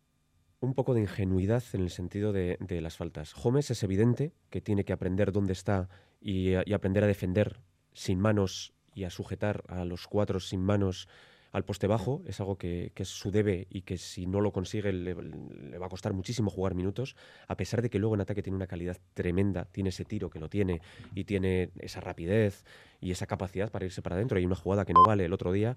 [0.59, 3.33] un poco de ingenuidad en el sentido de, de, las faltas.
[3.33, 7.61] Gómez es evidente que tiene que aprender dónde está y aprender a defender
[7.93, 11.07] sin manos y a sujetar a los cuatro sin manos
[11.51, 14.51] al poste bajo es algo que, que, es su debe y que si no lo
[14.51, 17.15] consigue le, le, va a costar muchísimo jugar minutos,
[17.47, 20.39] a pesar de que luego en ataque tiene una calidad tremenda, tiene ese tiro que
[20.39, 20.81] lo tiene
[21.13, 22.63] y tiene esa rapidez
[23.01, 24.37] y esa capacidad para irse para adentro.
[24.37, 25.75] Hay una jugada que no vale el otro día,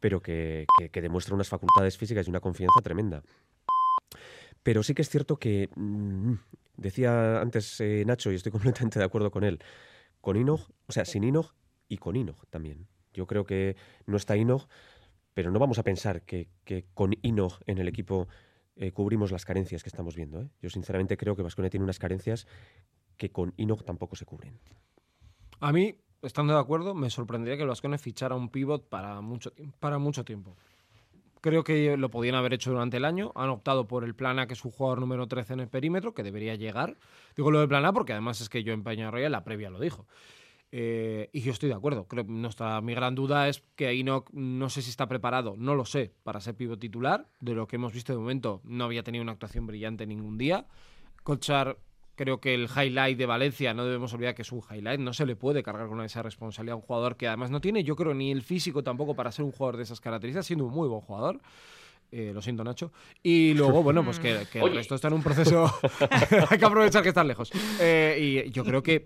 [0.00, 3.22] pero que, que, que demuestra unas facultades físicas y una confianza tremenda.
[4.62, 6.34] Pero sí que es cierto que, mmm,
[6.76, 9.60] decía antes eh, Nacho, y estoy completamente de acuerdo con él,
[10.20, 11.54] con Inog, o sea, sin Inog
[11.88, 12.86] y con Inog también.
[13.12, 14.66] Yo creo que no está Inog,
[15.34, 18.28] pero no vamos a pensar que, que con Inog en el equipo
[18.76, 20.42] eh, cubrimos las carencias que estamos viendo.
[20.42, 20.48] ¿eh?
[20.60, 22.46] Yo sinceramente creo que Vasconia tiene unas carencias
[23.16, 24.58] que con Inog tampoco se cubren.
[25.60, 29.98] A mí, estando de acuerdo, me sorprendería que Vasconia fichara un pivot para mucho, para
[29.98, 30.56] mucho tiempo.
[31.40, 33.30] Creo que lo podían haber hecho durante el año.
[33.36, 36.14] Han optado por el plan A, que es un jugador número 13 en el perímetro,
[36.14, 36.96] que debería llegar.
[37.36, 39.78] Digo lo del plan A porque además es que yo en Peñarroya la previa lo
[39.78, 40.06] dijo.
[40.76, 42.08] Eh, y yo estoy de acuerdo.
[42.08, 45.84] Creo nuestra, mi gran duda es que Enoch no sé si está preparado, no lo
[45.84, 47.28] sé, para ser pivo titular.
[47.38, 50.66] De lo que hemos visto de momento, no había tenido una actuación brillante ningún día.
[51.22, 51.78] Colchar
[52.16, 55.26] Creo que el highlight de Valencia, no debemos olvidar que es un highlight, no se
[55.26, 58.14] le puede cargar con esa responsabilidad a un jugador que además no tiene, yo creo,
[58.14, 61.00] ni el físico tampoco para ser un jugador de esas características, siendo un muy buen
[61.00, 61.40] jugador.
[62.12, 62.92] Eh, lo siento, Nacho.
[63.20, 65.68] Y luego, bueno, pues que, que el resto está en un proceso.
[66.50, 67.50] Hay que aprovechar que están lejos.
[67.80, 69.04] Eh, y yo creo que.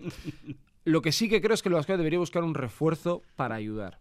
[0.89, 3.99] Lo que sí que creo es que el Vasco debería buscar un refuerzo para ayudar.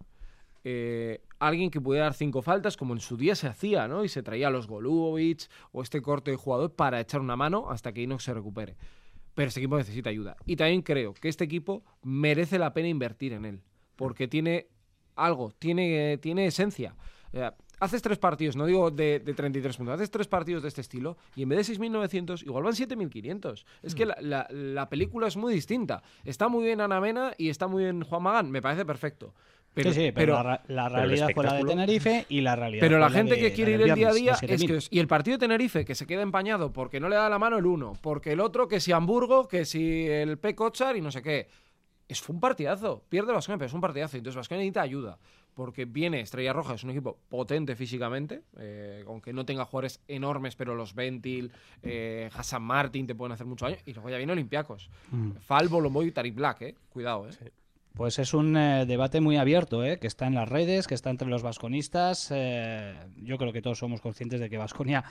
[0.64, 4.04] Eh, alguien que pudiera dar cinco faltas, como en su día se hacía, ¿no?
[4.04, 7.68] Y se traía a los Golubovic o este corte de jugador para echar una mano
[7.68, 8.78] hasta que Inox se recupere.
[9.34, 10.38] Pero este equipo necesita ayuda.
[10.46, 13.60] Y también creo que este equipo merece la pena invertir en él.
[13.94, 14.68] Porque tiene
[15.14, 16.96] algo, tiene, tiene esencia.
[17.80, 21.42] Haces tres partidos, no digo de, 33 puntos, haces tres partidos de este estilo y
[21.42, 23.64] en vez de 6.900, igual van 7.500.
[23.82, 24.10] Es que mm.
[24.20, 26.02] la, película es muy distinta.
[26.24, 29.34] Está muy bien Ana Mena y está muy bien Juan Magán, me parece perfecto.
[29.74, 32.80] Pero, sí, pero, la, realidad fue la de Tenerife y la realidad.
[32.80, 34.78] Pero la gente que quiere ir el día a día es que.
[34.90, 37.58] Y el partido de Tenerife que se queda empañado porque no le da la mano
[37.58, 40.54] el uno, porque el otro que si Hamburgo, que si el P.
[40.54, 41.48] Cochar y no sé qué.
[42.08, 43.04] Es fue un partidazo.
[43.08, 44.16] Pierde Vasconia, pero es un partidazo.
[44.16, 45.18] Entonces Vasconia necesita ayuda.
[45.58, 50.54] Porque viene Estrella Roja, es un equipo potente físicamente, eh, aunque no tenga jugadores enormes,
[50.54, 51.50] pero los Ventil,
[51.82, 53.78] eh, Hassan Martin te pueden hacer mucho daño.
[53.84, 54.88] Y luego ya viene Olympiacos.
[55.10, 55.32] Mm.
[55.40, 56.74] Falvo, Lomoy y Tarik Black, eh.
[56.90, 57.50] Cuidado, eh.
[57.98, 59.98] Pues es un eh, debate muy abierto, ¿eh?
[59.98, 62.28] que está en las redes, que está entre los vasconistas.
[62.30, 65.02] Eh, yo creo que todos somos conscientes de que Vasconia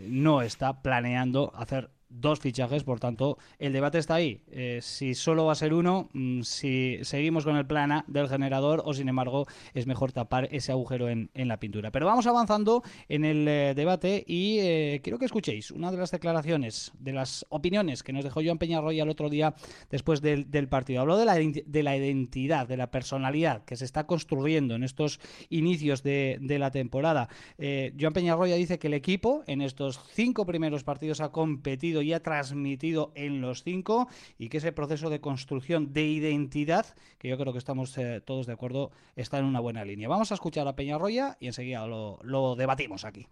[0.00, 4.40] no está planeando hacer dos fichajes, por tanto, el debate está ahí.
[4.50, 8.82] Eh, si solo va a ser uno, mm, si seguimos con el plan del generador
[8.84, 11.90] o, sin embargo, es mejor tapar ese agujero en, la pintura.
[11.90, 16.10] Pero vamos avanzando en el eh, debate y eh, quiero que escuchéis una de las
[16.10, 19.54] declaraciones, de las opiniones que nos dejó Joan Peñarroya el otro día
[19.90, 21.00] después del, partido.
[21.00, 25.18] Habló de la, de la, identidad, de la personalidad que se está construyendo en estos
[25.48, 27.28] inicios de, de la temporada.
[27.58, 32.22] Joan Peñarroya dice que el equipo en estos cinco primeros partidos ha competido y ha
[32.22, 36.86] transmitido en los cinco y que ese proceso de construcción de identidad,
[37.18, 40.08] que yo creo que estamos eh, todos de acuerdo, está en una buena línea.
[40.08, 43.26] Vamos a escuchar a Peñarroya y enseguida lo, debatimos aquí.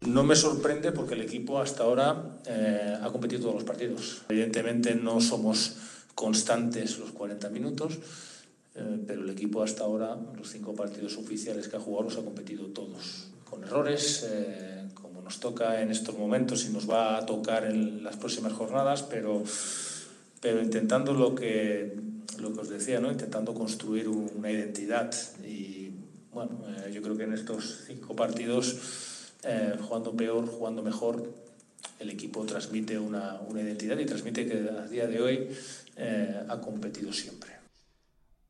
[0.00, 4.22] No me sorprende porque el equipo hasta ahora eh, ha competido todos los partidos.
[4.28, 5.76] Evidentemente no somos
[6.14, 7.98] constantes los 40 minutos,
[8.74, 12.24] eh, pero el equipo hasta ahora, los cinco partidos oficiales que ha jugado, los ha
[12.24, 13.30] competido todos.
[13.44, 14.24] Con errores,
[15.28, 19.44] nos toca en estos momentos y nos va a tocar en las próximas jornadas, pero,
[20.40, 21.94] pero intentando lo que,
[22.38, 23.12] lo que os decía, ¿no?
[23.12, 25.14] intentando construir una identidad.
[25.46, 25.90] Y
[26.32, 28.78] bueno, eh, yo creo que en estos cinco partidos,
[29.42, 31.30] eh, jugando peor, jugando mejor,
[32.00, 35.48] el equipo transmite una, una, identidad y transmite que a día de hoy
[35.96, 37.57] eh, ha competido siempre.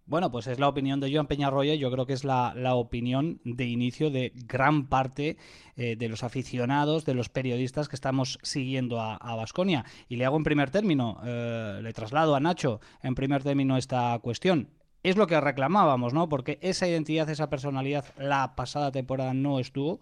[0.08, 1.74] Bueno, pues es la opinión de Joan Peñarroya.
[1.74, 5.36] Yo creo que es la, opinión de inicio de gran parte
[5.76, 9.84] eh, de los aficionados, de los periodistas que estamos siguiendo a Vasconia.
[10.08, 14.18] Y le hago en primer término, eh, le traslado a Nacho en primer término esta
[14.20, 14.70] cuestión.
[15.02, 16.26] Es lo que reclamábamos, ¿no?
[16.26, 20.00] Porque esa identidad, esa personalidad, la pasada temporada no estuvo.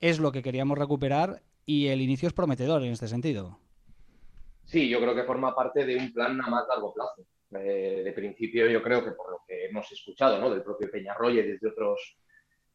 [0.00, 3.58] Es lo que queríamos recuperar y el inicio es prometedor en este sentido.
[4.64, 7.26] Sí, yo creo que forma parte de un plan a más largo plazo
[7.56, 10.50] eh, de principio yo creo que por lo que hemos escuchado ¿no?
[10.50, 12.16] del propio Peñarroya y desde otros,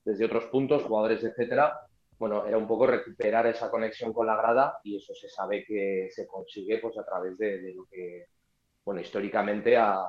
[0.04, 1.80] desde otros puntos, jugadores, etcétera,
[2.18, 6.10] bueno, era un poco recuperar esa conexión con la grada y eso se sabe que
[6.12, 8.28] se consigue pues a través de, lo que,
[8.84, 10.04] bueno, históricamente ha,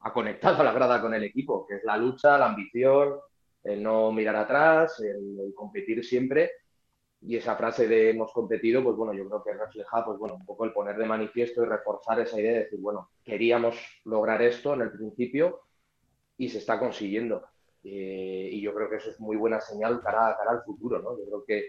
[0.00, 3.18] ha, conectado a la grada con el equipo, que es la lucha, la ambición,
[3.64, 6.50] el no mirar atrás, el competir siempre
[7.26, 10.44] y esa frase de hemos competido, pues bueno, yo creo que refleja, pues bueno, un
[10.44, 14.74] poco el poner de manifiesto y reforzar esa idea de decir, bueno, queríamos lograr esto
[14.74, 15.62] en el principio
[16.36, 17.46] y se está consiguiendo.
[17.82, 21.18] Eh, y yo creo que eso es muy buena señal cara, cara al futuro, ¿no?
[21.18, 21.68] Yo creo que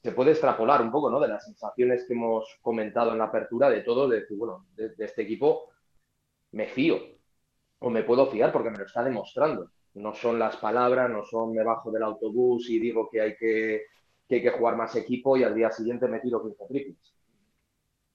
[0.00, 1.18] se puede extrapolar un poco, ¿no?
[1.18, 4.92] De las sensaciones que hemos comentado en la apertura de todo, de decir, bueno, de,
[4.98, 5.70] este equipo
[6.52, 7.00] me fío
[7.80, 9.68] o me puedo fiar porque me lo está demostrando.
[9.94, 13.86] No son las palabras, no son me bajo del autobús y digo que hay que
[14.28, 17.14] que hay que jugar más equipo y al día siguiente me tiro 15 triples.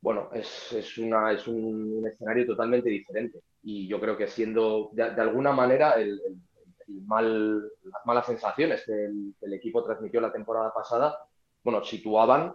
[0.02, 5.04] Bueno, es, es, una, es un, escenario totalmente diferente y yo creo que siendo de,
[5.04, 6.22] alguna manera el,
[7.06, 11.18] mal, las malas sensaciones que el, equipo transmitió la temporada pasada,
[11.64, 12.54] bueno, situaban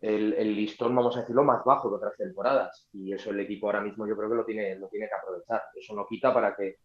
[0.00, 2.88] el, listón, vamos a decirlo, más bajo que otras temporadas.
[2.92, 5.62] Y eso el equipo ahora mismo yo creo que lo tiene, lo tiene que aprovechar.
[5.74, 6.78] Eso no quita para que,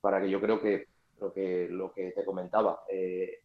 [0.00, 0.86] para que yo creo que
[1.20, 3.40] lo que, lo que te comentaba, eh,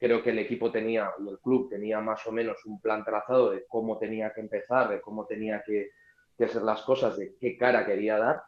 [0.00, 3.50] creo que el equipo tenía y el club tenía más o menos un plan trazado
[3.50, 5.90] de cómo tenía que empezar, de cómo tenía que,
[6.36, 8.42] que ser las cosas, de qué cara quería dar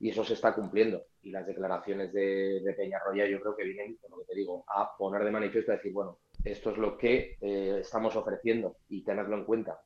[0.00, 1.04] y eso se está cumpliendo.
[1.20, 5.24] Y las declaraciones de, de Peñarroya yo creo que vienen, como te digo, a poner
[5.24, 9.44] de manifiesto, a decir, bueno, esto es lo que eh, estamos ofreciendo y tenerlo en
[9.44, 9.80] cuenta.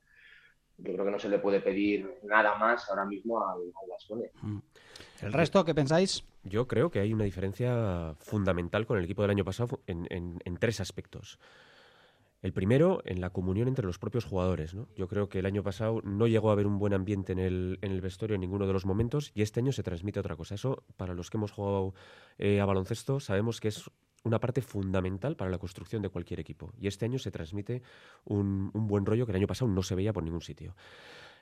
[0.76, 4.62] Yo creo que no se le puede pedir nada más ahora mismo al, al mm.
[5.22, 6.24] ¿El resto qué pensáis?
[6.45, 10.80] Yo creo que hay una diferencia fundamental con el equipo del año pasado en, tres
[10.80, 11.39] aspectos.
[12.41, 14.72] El primero, en la comunión entre los propios jugadores.
[14.72, 14.89] ¿no?
[14.97, 17.78] Yo creo que el año pasado no llegó a haber un buen ambiente en el,
[17.82, 20.55] en el vestuario en ninguno de los momentos y este año se transmite otra cosa.
[20.55, 21.95] Eso, para los que hemos jugado
[22.39, 23.91] eh, a baloncesto, sabemos que es
[24.24, 26.72] una parte fundamental para la construcción de cualquier equipo.
[26.80, 27.82] Y este año se transmite
[28.24, 30.74] un, buen rollo que el año pasado no se veía por ningún sitio.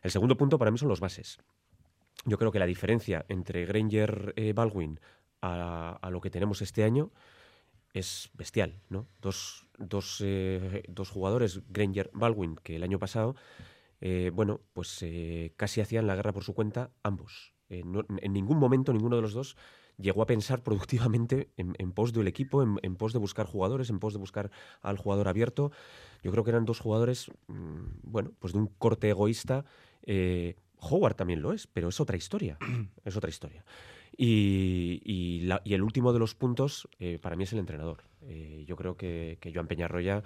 [0.03, 1.39] El segundo punto para mí son los bases.
[2.27, 5.01] Yo creo que la diferencia entre Granger eh, Baldwin
[5.41, 7.13] a, lo que tenemos este año
[7.95, 9.07] es bestial, ¿no?
[9.23, 13.37] Dos, dos, eh, dos jugadores, Granger, Baldwin, que el año pasado,
[14.01, 17.55] eh, bueno, pues eh, casi hacían la guerra por su cuenta ambos.
[17.69, 19.57] en ningún momento ninguno de los dos
[19.99, 24.13] llegó a pensar productivamente en, pos del equipo, en, pos de buscar jugadores, en pos
[24.13, 24.51] de buscar
[24.83, 25.73] al jugador abierto.
[26.23, 29.65] Yo creo que eran dos jugadores, mm, bueno, pues de un corte egoísta.
[30.91, 32.59] Howard también lo es, pero es otra historia.
[33.05, 33.65] es otra historia.
[34.17, 38.05] Y, el último de los puntos eh, para mí es el entrenador.
[38.23, 40.23] Eh, yo creo que, que, Joan Peñarroya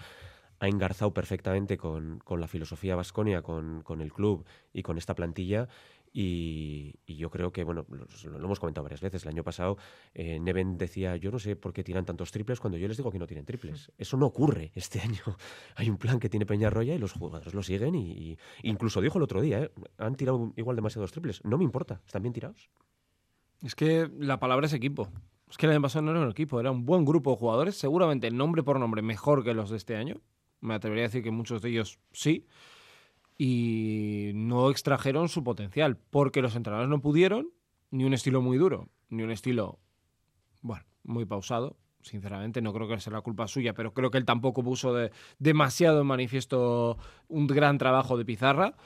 [0.60, 4.44] ha engarzado perfectamente con, la filosofía vasconia, con, el club
[4.74, 5.68] y con esta plantilla.
[6.12, 9.22] Y, yo creo que, bueno, lo, hemos comentado varias veces.
[9.24, 9.76] El año pasado
[10.14, 13.10] eh, Neven decía, yo no sé por qué tiran tantos triples cuando yo les digo
[13.10, 13.92] que no tienen triples.
[13.98, 15.22] Eso no ocurre este año.
[15.76, 17.94] Hay un plan que tiene Peñarroya y los jugadores lo siguen.
[17.94, 21.44] Y, incluso dijo el otro día, han tirado igual demasiados triples.
[21.44, 22.70] No me importa, están bien tirados.
[23.62, 25.08] Es que la palabra es equipo.
[25.48, 27.76] Es que el año pasado no era un equipo, era un buen grupo de jugadores,
[27.76, 30.20] seguramente nombre por nombre mejor que los de este año.
[30.60, 32.46] Me atrevería a decir que muchos de ellos sí.
[33.42, 37.48] Y no extrajeron su potencial, porque los entrenadores no pudieron,
[37.90, 39.78] ni un estilo muy duro, ni un estilo,
[40.60, 41.78] bueno, muy pausado.
[42.02, 45.10] Sinceramente, no creo que sea la culpa suya, pero creo que él tampoco puso de,
[45.38, 48.76] demasiado en manifiesto un gran trabajo de pizarra.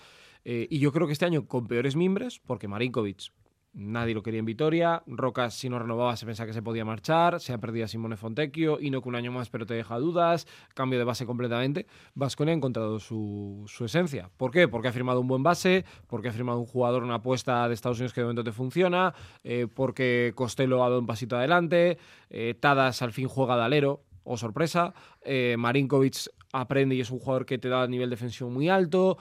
[0.44, 3.32] Eh, y yo creo que este año con peores mimbres, porque Marinkovic
[3.76, 5.02] Nadie lo quería en Vitoria.
[5.04, 7.40] Rocas, si no renovaba, se pensaba que se podía marchar.
[7.40, 8.78] Se ha perdido a Simone Fontecchio.
[8.78, 10.46] Que un año más, pero te deja dudas.
[10.74, 11.86] Cambio de base completamente.
[12.14, 14.30] Vasconia ha encontrado su, esencia.
[14.36, 14.68] ¿Por qué?
[14.68, 15.84] Porque ha firmado un buen base.
[16.06, 19.12] Porque ha firmado un jugador, una apuesta de Estados Unidos que de momento te funciona.
[19.42, 21.98] Eh, porque Costello ha dado un pasito adelante.
[22.30, 24.04] Eh, Tadas al fin juega de alero.
[24.22, 24.94] O sorpresa.
[25.22, 29.18] Eh, Marinkovic aprende y es un jugador que te da nivel defensivo muy alto.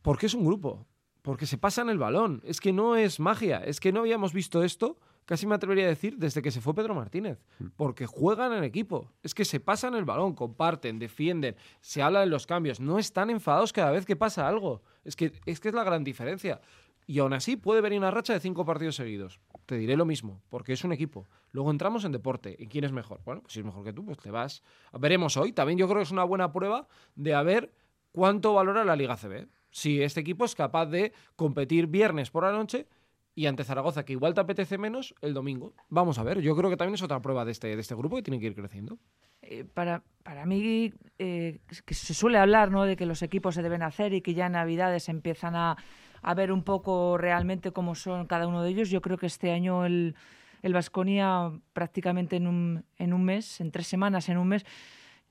[0.00, 0.86] Porque es un grupo
[1.24, 2.42] porque se pasan el balón.
[2.44, 5.88] Es que no es magia, es que no habíamos visto esto, casi me atrevería a
[5.88, 7.42] decir, desde que se fue Pedro Martínez.
[7.58, 7.68] Mm.
[7.76, 12.26] Porque juegan en equipo, es que se pasan el balón, comparten, defienden, se habla de
[12.26, 14.82] los cambios, no están enfadados cada vez que pasa algo.
[15.02, 16.60] Es que es, que es la gran diferencia.
[17.06, 19.40] Y aún así puede venir una racha de cinco partidos seguidos.
[19.64, 21.26] Te diré lo mismo, porque es un equipo.
[21.52, 22.54] Luego entramos en deporte.
[22.58, 23.22] ¿Y quién es mejor?
[23.24, 24.62] Bueno, pues si es mejor que tú, pues te vas.
[24.92, 25.52] Veremos hoy.
[25.52, 27.72] También yo creo que es una buena prueba de a ver
[28.12, 32.52] cuánto valora la Liga CB si este equipo es capaz de competir viernes por la
[32.52, 32.86] noche
[33.34, 35.74] y ante Zaragoza, que igual te apetece menos, el domingo.
[35.88, 38.14] Vamos a ver, yo creo que también es otra prueba de este, de este grupo
[38.14, 38.98] que tiene que ir creciendo.
[39.42, 42.84] Eh, para, para mí, eh, que se suele hablar ¿no?
[42.84, 45.76] de que los equipos se deben hacer y que ya en Navidades empiezan a,
[46.22, 48.90] a ver un poco realmente cómo son cada uno de ellos.
[48.90, 50.14] Yo creo que este año el
[50.62, 54.64] Vasconia prácticamente en un, en un mes, en tres semanas, en un mes,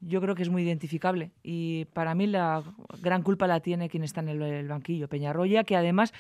[0.08, 1.32] yo creo que es muy identificable.
[1.44, 2.64] Y para mí la
[3.02, 6.14] gran culpa la tiene quien está en el, banquillo, Peñarroya, que además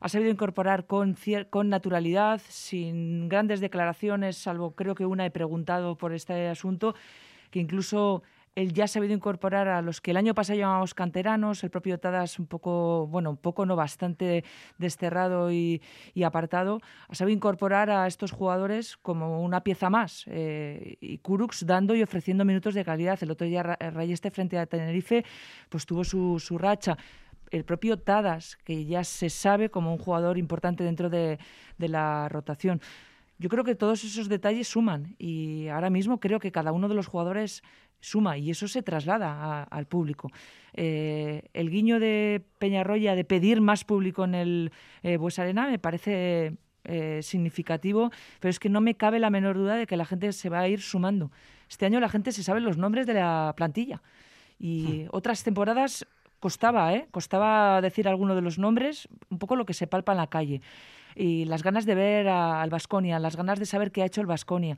[0.00, 1.16] ha sabido incorporar con,
[1.50, 6.94] con naturalidad, sin grandes declaraciones, salvo creo que una he preguntado por este asunto,
[7.50, 8.22] que incluso
[8.54, 11.98] él ya ha sabido incorporar a los que el año pasado llamábamos canteranos, el propio
[11.98, 14.44] Tadas un poco, bueno, un poco no bastante
[14.78, 15.80] desterrado y,
[16.24, 20.24] apartado, ha sabido incorporar a estos jugadores como una pieza más.
[20.26, 23.18] Eh, y Kurux dando y ofreciendo minutos de calidad.
[23.22, 25.24] El otro día Rayeste frente a Tenerife,
[25.68, 26.96] pues tuvo su, su racha
[27.50, 31.38] el propio Tadas, que ya se sabe como un jugador importante dentro de,
[31.76, 32.80] de, la rotación.
[33.38, 36.94] Yo creo que todos esos detalles suman y ahora mismo creo que cada uno de
[36.94, 37.62] los jugadores
[38.02, 40.30] suma y eso se traslada al público.
[40.74, 44.72] Eh, el guiño de Peñarroya de pedir más público en el
[45.02, 49.76] eh, Arena me parece eh, significativo, pero es que no me cabe la menor duda
[49.76, 51.30] de que la gente se va a ir sumando.
[51.70, 54.02] Este año la gente se sabe los nombres de la plantilla
[54.58, 55.08] y hmm.
[55.12, 56.06] otras temporadas
[56.40, 57.06] costaba, ¿eh?
[57.12, 60.60] costaba decir alguno de los nombres, un poco lo que se palpa en la calle.
[61.14, 64.26] Y las ganas de ver al Vasconia, las ganas de saber qué ha hecho el
[64.26, 64.76] Vasconia.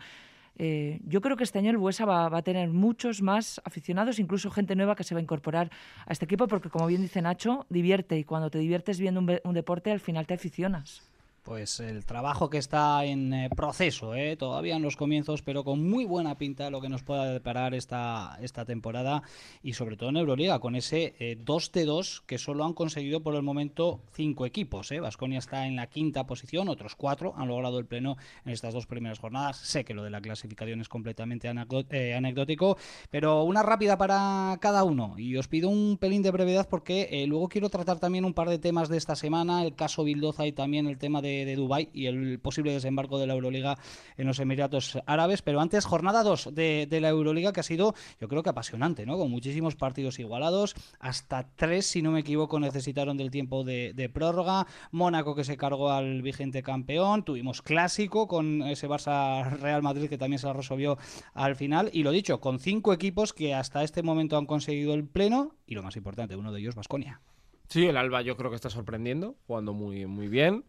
[0.57, 4.51] Eh, yo creo que este año el Buesa va, a tener muchos más aficionados, incluso
[4.51, 5.71] gente nueva que se va a incorporar
[6.07, 9.41] a este equipo, porque como bien dice Nacho, divierte y cuando te diviertes viendo un,
[9.43, 11.14] un deporte al final te aficionas
[11.45, 14.35] pues el trabajo que está en eh, proceso, ¿eh?
[14.37, 18.39] todavía en los comienzos, pero con muy buena pinta lo que nos pueda deparar esta,
[18.41, 19.23] esta temporada
[19.63, 23.35] y sobre todo en Euroliga, con ese 2 de 2 que solo han conseguido por
[23.35, 24.91] el momento cinco equipos.
[25.03, 28.17] Vasconia está en la quinta posición, otros cuatro han logrado el pleno
[28.47, 29.59] en estas dos primeras jornadas.
[29.59, 32.79] Sé que lo de la clasificación es completamente anecdótico,
[33.11, 35.15] pero una rápida para cada uno.
[35.19, 38.59] Y os pido un pelín de brevedad porque luego quiero tratar también un par de
[38.59, 42.07] temas de esta semana, el caso Bildoza y también el tema de de, Dubái y
[42.07, 43.79] el posible desembarco de la Euroliga
[44.17, 45.43] en los Emiratos Árabes.
[45.43, 49.19] Pero antes, jornada 2 de, la Euroliga que ha sido, yo creo que apasionante, ¿no?
[49.19, 50.75] Con muchísimos partidos igualados.
[51.01, 54.67] Hasta tres, si no me equivoco, necesitaron del tiempo de, prórroga.
[54.93, 57.25] Mónaco que se cargó al vigente campeón.
[57.25, 60.99] Tuvimos clásico con ese Barça Real Madrid que también se resolvió
[61.33, 61.91] al final.
[61.93, 65.55] Y lo dicho, con cinco equipos que hasta este momento han conseguido el pleno.
[65.67, 67.21] Y lo más importante, uno de ellos, Vasconia.
[67.69, 70.65] Sí, el Alba yo creo que está sorprendiendo, jugando muy, muy bien.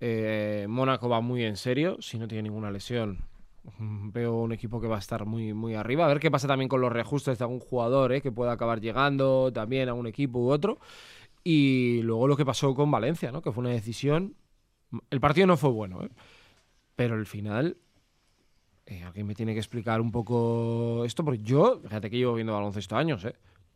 [0.00, 3.24] Eh, Mónaco va muy en serio, si no tiene ninguna lesión.
[3.78, 6.04] Veo un equipo que va a estar muy, muy arriba.
[6.04, 8.80] A ver qué pasa también con los reajustes de algún jugador eh, que pueda acabar
[8.80, 10.78] llegando también a un equipo u otro.
[11.44, 13.42] Y luego lo que pasó con Valencia, ¿no?
[13.42, 14.34] que fue una decisión.
[15.10, 16.08] El partido no fue bueno, ¿eh?
[16.96, 17.76] pero el final.
[18.86, 22.54] Eh, alguien me tiene que explicar un poco esto, porque yo, fíjate que llevo viendo
[22.54, 23.26] baloncesto años,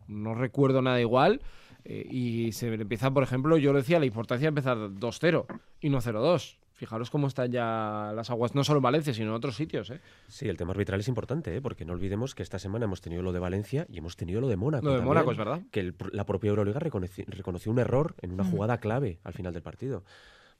[0.06, 1.42] no recuerdo nada igual.
[1.84, 5.46] Eh, y se empieza, por ejemplo, yo decía la importancia de empezar 2-0
[5.80, 6.58] y no 0-2.
[6.74, 9.90] Fijaros cómo están ya las aguas, no solo en Valencia, sino en otros sitios.
[9.90, 10.00] ¿eh?
[10.26, 11.60] Sí, el tema arbitral es importante, ¿eh?
[11.60, 14.48] porque no olvidemos que esta semana hemos tenido lo de Valencia y hemos tenido lo
[14.48, 14.86] de Mónaco.
[14.86, 15.60] Lo de Mónaco, es verdad.
[15.70, 18.50] Que la propia Euroliga reconoció, un error en una mm.
[18.50, 20.02] jugada clave al final del partido.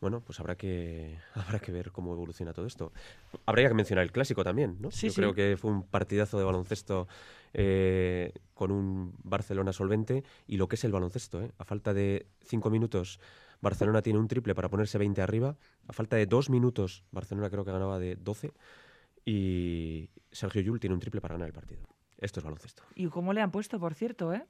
[0.03, 2.93] Bueno, pues habrá que, habrá que ver cómo evoluciona todo esto.
[3.47, 4.91] Habría que mencionar el clásico también, ¿no?
[4.91, 7.07] Sí, Yo creo que fue un partidazo de baloncesto
[7.55, 11.41] eh, con un Barcelona solvente y lo que es el baloncesto.
[11.41, 11.53] ¿eh?
[11.57, 13.21] A falta de cinco minutos,
[13.61, 15.57] Barcelona tiene un triple para ponerse 20 arriba.
[15.87, 18.53] A falta de dos minutos, Barcelona creo que ganaba de 12.
[19.25, 21.87] Y Sergio Yul tiene un triple para ganar el partido.
[22.19, 22.83] Esto es baloncesto.
[22.97, 24.45] ¿Y cómo le han puesto, por cierto, eh?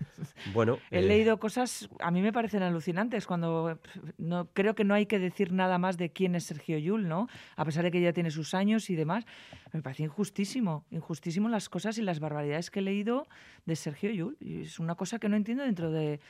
[0.54, 3.78] Bueno, he eh, leído cosas, a mí me parecen alucinantes cuando
[4.18, 7.28] no creo que no hay que decir nada más de quién es Sergio Yul, ¿no?
[7.56, 9.24] A pesar de que ya tiene sus años y demás,
[9.72, 13.26] me parece injustísimo, injustísimo las cosas y las barbaridades que he leído
[13.66, 14.36] de Sergio Yul.
[14.40, 16.20] Y es una cosa que no entiendo dentro de,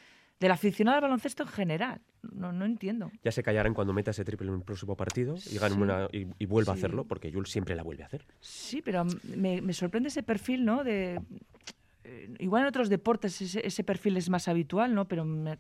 [0.41, 2.01] del aficionado al baloncesto en general.
[2.23, 3.11] No, no entiendo.
[3.23, 6.73] Ya se callarán cuando meta ese triple en un próximo partido y, gane y, vuelva
[6.73, 8.27] a hacerlo, porque Yul siempre la vuelve a hacer.
[8.41, 9.05] Sí, pero
[9.37, 10.85] me, me sorprende ese perfil, ¿no?
[10.85, 11.21] De
[12.11, 15.07] eh, igual en otros deportes ese, perfil es más habitual, ¿no?
[15.07, 15.59] Pero me,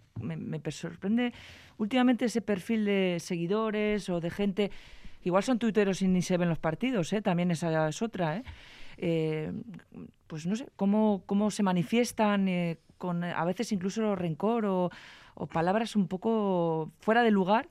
[0.70, 1.32] sorprende
[1.78, 4.70] últimamente ese perfil de seguidores o de gente
[5.22, 7.22] igual son tuiteros y ni se ven los partidos, ¿eh?
[7.22, 8.44] También esa es otra, ¿eh?
[8.96, 9.52] eh
[10.26, 12.48] pues no sé, cómo, cómo se manifiestan
[12.98, 14.90] con a veces incluso rencor o,
[15.34, 17.68] o palabras un poco fuera de lugar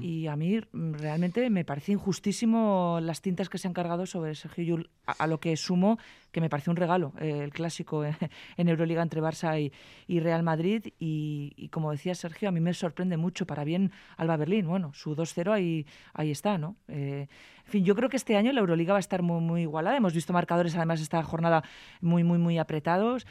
[0.00, 4.34] y a mí mm, realmente me parece injustísimo las tintas que se han cargado sobre
[4.34, 5.98] Sergio Yul, a, lo que sumo
[6.30, 8.14] que me parece un regalo eh, el clásico en
[8.68, 9.72] Euroliga entre Barça
[10.08, 10.88] y, Real Madrid.
[10.98, 14.66] Y, como decía Sergio, a mí me sorprende mucho para bien Alba Berlín.
[14.66, 16.76] Bueno, su 2-0 ahí, ahí está, ¿no?
[16.88, 17.28] Eh,
[17.66, 19.96] en fin, yo creo que este año la Euroliga va a estar muy, muy igualada.
[19.96, 21.62] Hemos visto marcadores, además, esta jornada
[22.00, 23.26] muy, muy, muy apretados.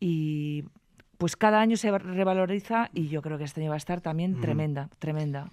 [0.00, 0.64] Y
[1.18, 4.40] pues cada año se revaloriza y yo creo que este año va a estar también
[4.40, 5.50] tremenda, tremenda.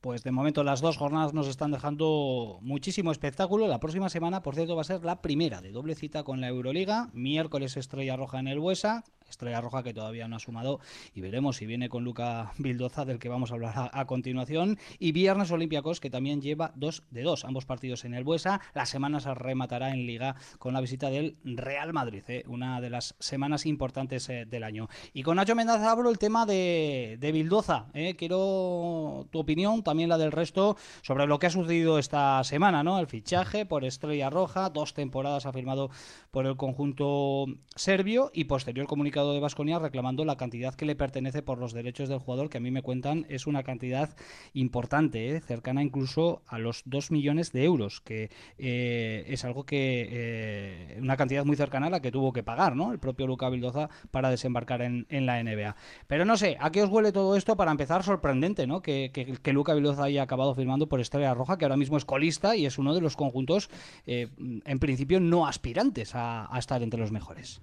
[0.00, 3.68] Pues de momento las dos jornadas nos están dejando muchísimo espectáculo.
[3.68, 6.48] La próxima semana, por cierto, va a ser la primera de doble cita con la
[6.48, 7.10] Euroliga.
[7.12, 9.04] Miércoles Estrella Roja en el Buesa.
[9.30, 10.80] Estrella Roja que todavía no ha sumado
[11.14, 15.12] y veremos si viene con Luca Bildoza del que vamos a hablar a, continuación y
[15.12, 19.20] viernes Olympiacos que también lleva dos de dos ambos partidos en el Buesa la semana
[19.20, 22.44] se rematará en Liga con la visita del Real Madrid ¿eh?
[22.48, 26.44] una de las semanas importantes eh, del año y con Nacho Mendaza hablo el tema
[26.44, 28.16] de, de Bildoza ¿eh?
[28.16, 32.98] quiero tu opinión también la del resto sobre lo que ha sucedido esta semana ¿no?
[32.98, 35.90] el fichaje por Estrella Roja dos temporadas ha firmado
[36.30, 41.42] por el conjunto serbio y posterior comunicado de Vasconia reclamando la cantidad que le pertenece
[41.42, 44.14] por los derechos del jugador, que a mí me cuentan es una cantidad
[44.52, 45.40] importante, ¿eh?
[45.40, 51.16] cercana incluso a los 2 millones de euros, que eh, es algo que, eh, una
[51.16, 52.92] cantidad muy cercana a la que tuvo que pagar ¿no?
[52.92, 55.76] el propio Luca Vildoza para desembarcar en, la NBA.
[56.06, 57.56] Pero no sé, ¿a qué os huele todo esto?
[57.56, 58.80] Para empezar, sorprendente ¿no?
[58.80, 62.56] que, que, Luca Vildoza haya acabado firmando por Estrella Roja, que ahora mismo es colista
[62.56, 63.70] y es uno de los conjuntos,
[64.06, 67.60] en principio, no aspirantes a estar entre los mejores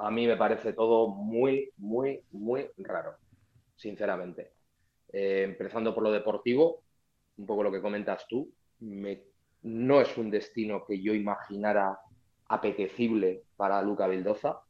[0.00, 3.16] a mí me parece todo muy, muy, muy raro,
[3.76, 4.52] sinceramente.
[5.12, 6.82] Eh, empezando por lo deportivo,
[7.36, 8.50] un poco lo que comentas tú,
[8.80, 11.98] no es un destino que yo imaginara
[12.48, 14.60] apetecible para Luca Vildoza,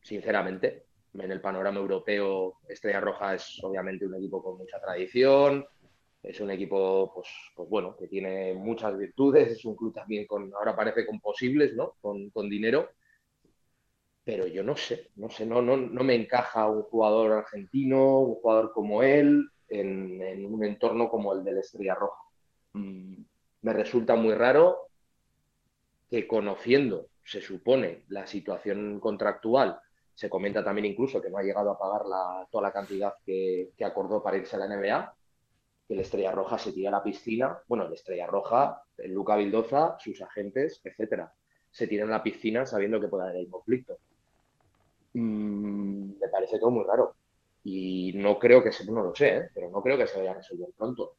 [0.00, 0.86] sinceramente.
[1.20, 5.66] En el panorama europeo, Estrella Roja es obviamente un equipo con mucha tradición,
[6.22, 10.52] es un equipo, pues, pues bueno, que tiene muchas virtudes, es un club también con,
[10.54, 11.94] ahora parece con posibles, ¿no?
[12.00, 12.90] Con, dinero,
[14.24, 19.02] pero yo no sé, no sé, no, me encaja un jugador argentino, un jugador como
[19.02, 22.22] él, en, un entorno como el de la Estrella Roja.
[22.74, 23.22] Mm,
[23.62, 24.88] me resulta muy raro
[26.10, 29.80] que conociendo, se supone, la situación contractual,
[30.18, 32.02] se comenta también incluso que no ha llegado a pagar
[32.50, 35.14] toda la cantidad que, acordó para irse a la NBA,
[35.86, 39.36] que la Estrella Roja se tira a la piscina, bueno, la Estrella Roja, el Luca
[39.36, 41.32] Vildoza, sus agentes, etcétera,
[41.70, 43.96] se tiran a la piscina sabiendo que puede haber conflicto.
[45.12, 47.14] Mm, me parece todo muy raro.
[47.62, 49.50] Y no creo que se, no lo sé, ¿eh?
[49.54, 51.14] pero no creo que se vaya a resolver pronto.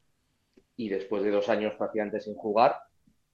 [0.76, 2.76] Y después de dos años prácticamente sin jugar,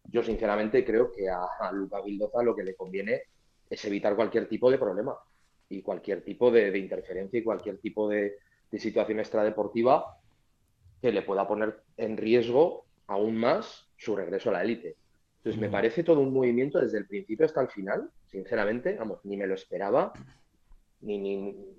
[0.03, 3.23] yo sinceramente creo que a, a Luca Vildoza lo que le conviene
[3.67, 5.17] es evitar cualquier tipo de problema
[5.69, 8.37] y cualquier tipo de, de interferencia y cualquier tipo de,
[8.71, 10.17] de, situación extradeportiva
[11.01, 14.95] que le pueda poner en riesgo aún más su regreso a la élite.
[15.37, 19.37] Entonces, me parece todo un movimiento desde el principio hasta el final, sinceramente, vamos, ni
[19.37, 20.11] me lo esperaba,
[21.01, 21.35] ni, ni,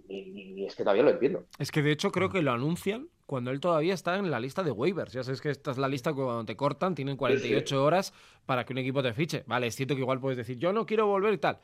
[0.09, 1.47] ni, ni, es que todavía lo entiendo.
[1.59, 4.63] Es que de hecho creo que lo anuncian cuando él todavía está en la lista
[4.63, 5.13] de waivers.
[5.13, 7.75] Ya sabes que esta es la lista que cuando te cortan tienen 48 sí, sí.
[7.75, 8.15] horas
[8.47, 9.43] para que un equipo te fiche.
[9.47, 11.59] Vale, es cierto que igual puedes decir, yo no quiero volver y tal.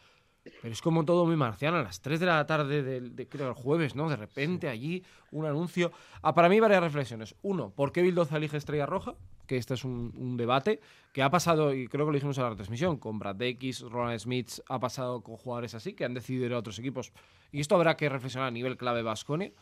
[0.45, 3.49] Pero es como todo muy marciano, a las 3 de la tarde del de, creo,
[3.49, 4.09] el jueves, ¿no?
[4.09, 5.93] De repente allí un anuncio.
[6.20, 7.34] Ah, para mí varias reflexiones.
[7.43, 9.14] Uno, ¿por qué Bildoza elige Estrella Roja?
[9.47, 10.80] Que este es un, un, debate
[11.12, 14.18] que ha pasado, y creo que lo dijimos en la transmisión, con Brad X, Ronald
[14.18, 17.12] Smith, ha pasado con jugadores así, que han decidido ir a otros equipos.
[17.53, 19.55] Y esto habrá que reflexionar a nivel clave Vascone.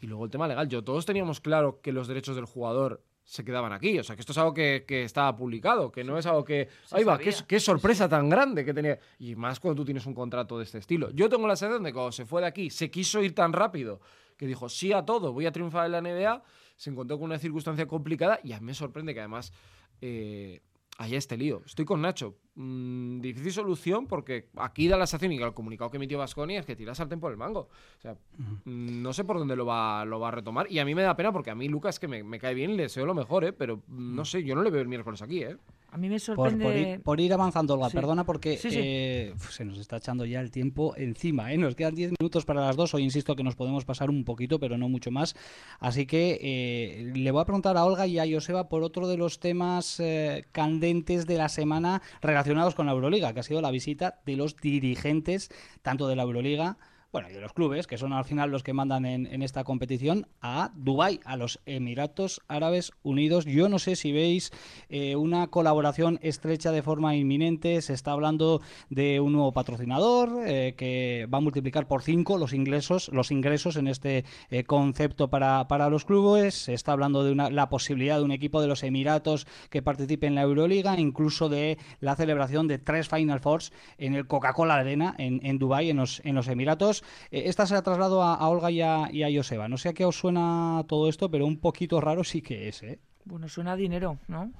[0.00, 0.68] Y luego el tema legal.
[0.68, 3.98] Yo, todos teníamos claro que los derechos del jugador se quedaban aquí.
[3.98, 6.68] O sea, que esto es algo que, que estaba publicado, que no es algo que.
[6.84, 8.98] Sí, ahí va, qué, qué, sorpresa tan grande que tenía.
[9.18, 11.10] Y más cuando tú tienes un contrato de este estilo.
[11.10, 13.52] Yo tengo la sensación de que cuando se fue de aquí, se quiso ir tan
[13.52, 14.00] rápido
[14.36, 16.42] que dijo sí a todo, voy a triunfar en la NBA.
[16.76, 19.52] Se encontró con una circunstancia complicada y a mí me sorprende que además.
[20.00, 20.60] Eh,
[20.98, 21.62] haya este lío.
[21.66, 22.36] Estoy con Nacho.
[22.56, 26.64] Mm, difícil solución porque aquí da la sensación y el comunicado que emitió Vasconi es
[26.64, 27.68] que tiras al tiempo del mango.
[27.98, 28.60] O sea, uh -huh.
[28.64, 30.70] no sé por dónde lo va, lo va a retomar.
[30.70, 32.76] Y a mí me da pena porque a mí Lucas que me, me cae bien,
[32.76, 33.52] le deseo lo mejor, ¿eh?
[33.52, 35.42] pero no sé, yo no le veo el miércoles aquí.
[35.42, 35.56] ¿eh?
[35.90, 36.64] A mí me sorprende.
[36.64, 37.96] Por, por, ir, por ir, avanzando, Olga, sí.
[37.96, 38.78] perdona porque sí, sí.
[38.80, 41.52] Eh, se nos está echando ya el tiempo encima.
[41.52, 41.58] ¿eh?
[41.58, 42.94] Nos quedan 10 minutos para las dos.
[42.94, 45.36] Hoy insisto que nos podemos pasar un poquito, pero no mucho más.
[45.78, 49.16] Así que eh, le voy a preguntar a Olga y a Joseba por otro de
[49.16, 52.43] los temas eh, candentes de la semana relacionados
[52.74, 55.50] con la Euroliga, que ha sido la visita de los dirigentes,
[55.82, 56.76] tanto de la Euroliga
[57.14, 59.62] bueno, y de los clubes, que son al final los que mandan en, en, esta
[59.62, 63.44] competición, a Dubái, a los Emiratos Árabes Unidos.
[63.44, 64.50] Yo no sé si veis
[64.88, 67.82] eh, una colaboración estrecha de forma inminente.
[67.82, 72.52] Se está hablando de un nuevo patrocinador eh, que va a multiplicar por cinco los
[72.52, 76.64] ingresos, los ingresos en este eh, concepto para, para, los clubes.
[76.64, 80.26] Se está hablando de una, la posibilidad de un equipo de los Emiratos que participe
[80.26, 85.14] en la Euroliga, incluso de la celebración de tres Final Fours en el Coca-Cola Arena
[85.16, 87.03] en, en Dubái, en los, en los Emiratos.
[87.30, 89.68] Eh, esta se la traslado a, Olga y a, y Joseba.
[89.68, 92.82] No sé a qué os suena todo esto, pero un poquito raro sí que es.
[92.82, 92.98] ¿eh?
[93.24, 94.52] Bueno, suena a dinero, ¿no?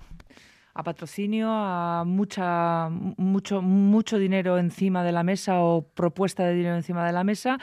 [0.75, 6.75] A patrocinio, a mucha, mucho, mucho dinero encima de la mesa o propuesta de dinero
[6.75, 7.59] encima de la mesa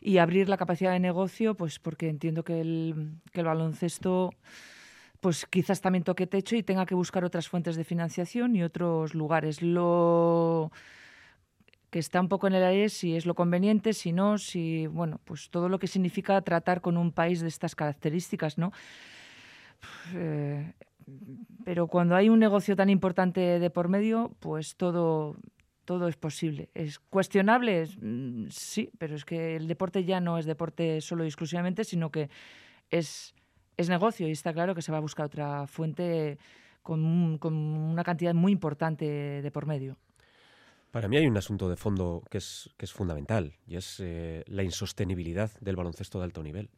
[0.00, 4.34] y abrir la capacidad de negocio, pues porque entiendo que el, que el baloncesto
[5.22, 9.14] pues quizás también toque techo y tenga que buscar otras fuentes de financiación y otros
[9.14, 9.62] lugares.
[9.62, 10.72] Lo
[11.92, 15.20] que está un poco en el aire si es lo conveniente, si no, si, bueno,
[15.24, 18.72] pues todo lo que significa tratar con un país de estas características, ¿no?
[20.14, 20.72] Eh,
[21.66, 25.36] pero cuando hay un negocio tan importante de por medio, pues todo,
[25.84, 26.70] todo es posible.
[26.72, 27.86] ¿Es cuestionable?
[28.00, 32.10] Mm, sí, pero es que el deporte ya no es deporte solo y exclusivamente, sino
[32.10, 32.30] que
[32.88, 33.34] es,
[33.76, 36.38] es negocio y está claro que se va a buscar otra fuente
[36.80, 39.04] con, con una cantidad muy importante
[39.42, 39.98] de por medio.
[40.92, 45.50] Para mí hay un asunto de fondo que es, fundamental y es eh, la insostenibilidad
[45.58, 46.68] del baloncesto de alto nivel.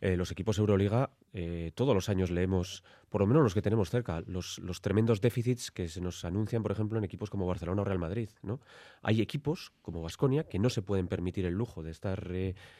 [0.00, 3.90] Eh, los equipos Euroliga, eh, todos los años leemos, por lo menos los que tenemos
[3.90, 7.84] cerca, los, tremendos déficits que se nos anuncian, por ejemplo, en equipos como Barcelona o
[7.84, 8.30] Real Madrid.
[8.42, 8.58] ¿no?
[9.02, 12.30] Hay equipos como Vasconia que no se pueden permitir el lujo de estar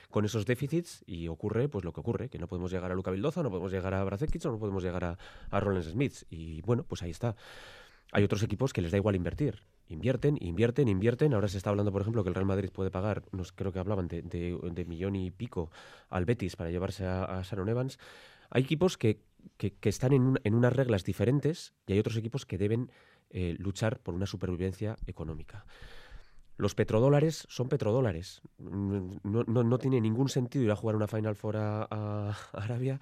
[0.08, 3.10] con esos déficits y ocurre pues lo que ocurre, que no podemos llegar a Luca
[3.10, 5.18] Vildoza, no podemos llegar a Bracekic o no podemos llegar a,
[5.50, 6.22] a Rollins Smith.
[6.30, 7.36] Y bueno, pues ahí está.
[8.12, 9.60] Hay otros equipos que les da igual invertir.
[9.88, 11.34] Invierten, invierten, invierten.
[11.34, 13.78] Ahora se está hablando, por ejemplo, que el Real Madrid puede pagar, nos creo que
[13.78, 15.70] hablaban de, de, millón y pico
[16.08, 17.98] al Betis para llevarse a, a Sharon Evans.
[18.50, 19.20] Hay equipos que
[19.56, 22.90] que, están en, unas reglas diferentes y hay otros equipos que deben
[23.30, 25.66] eh, luchar por una supervivencia económica.
[26.56, 28.40] Los petrodólares son petrodólares.
[28.58, 33.00] No, no, tiene ningún sentido ir a jugar una Final Four a, Arabia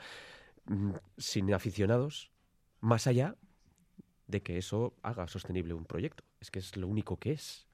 [0.66, 2.30] mm, sin aficionados,
[2.80, 3.37] más allá
[4.27, 6.25] de que eso haga sostenible un proyecto.
[6.41, 7.66] Es que es lo único que es.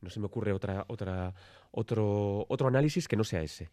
[0.00, 1.34] No se me ocurre otra, otra,
[1.70, 3.70] otro, otro análisis que no sea ese.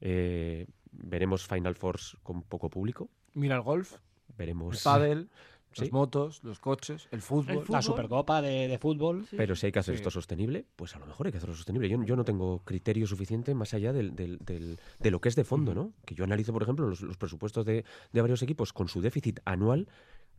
[0.00, 3.08] Eh, veremos Final Force con poco público.
[3.34, 3.96] Mira el golf.
[4.36, 4.76] Veremos.
[4.76, 5.30] El pádel.
[5.76, 7.64] Las motos, los coches, el fútbol.
[7.68, 9.26] La Supercopa de, fútbol.
[9.36, 11.88] Pero si hay que hacer esto sostenible, pues a lo mejor hay que hacerlo sostenible.
[11.88, 15.44] Yo, yo no tengo criterio suficiente más allá del, del, de lo que es de
[15.44, 15.92] fondo, ¿no?
[16.04, 19.88] Que yo analizo, por ejemplo, los, presupuestos de, de, varios equipos con su déficit anual,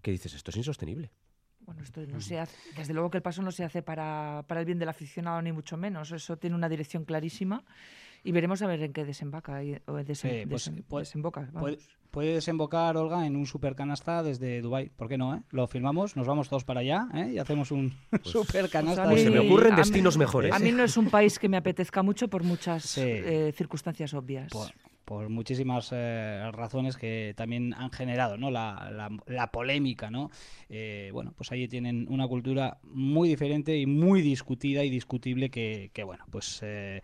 [0.01, 1.11] que dices, esto es insostenible.
[1.69, 4.61] Bueno, esto no se hace, desde luego que el paso no se hace para, para
[4.61, 6.11] el bien del aficionado, ni mucho menos.
[6.11, 7.63] Eso tiene una dirección clarísima
[8.23, 9.61] y veremos a ver en qué desemboca.
[9.85, 11.47] O pues, desemboca
[12.09, 14.89] Puede desembocar, Olga, en un supercanasta desde Dubai.
[14.89, 15.35] ¿Por qué no?
[15.35, 15.43] Eh?
[15.51, 17.33] Lo firmamos, nos vamos todos para allá ¿eh?
[17.33, 19.05] y hacemos un pues, supercanasta.
[19.05, 20.51] Pues se me ocurren destinos mejores.
[20.51, 24.51] A mí no es un país que me apetezca mucho por muchas eh, circunstancias obvias
[24.51, 24.71] por
[25.29, 28.51] muchísimas eh, razones que también han generado ¿no?
[28.51, 30.11] la, la, polémica.
[30.11, 30.29] ¿no?
[30.69, 35.91] Eh, bueno, pues allí tienen una cultura muy diferente y muy discutida y discutible que,
[35.93, 37.01] que bueno, pues eh,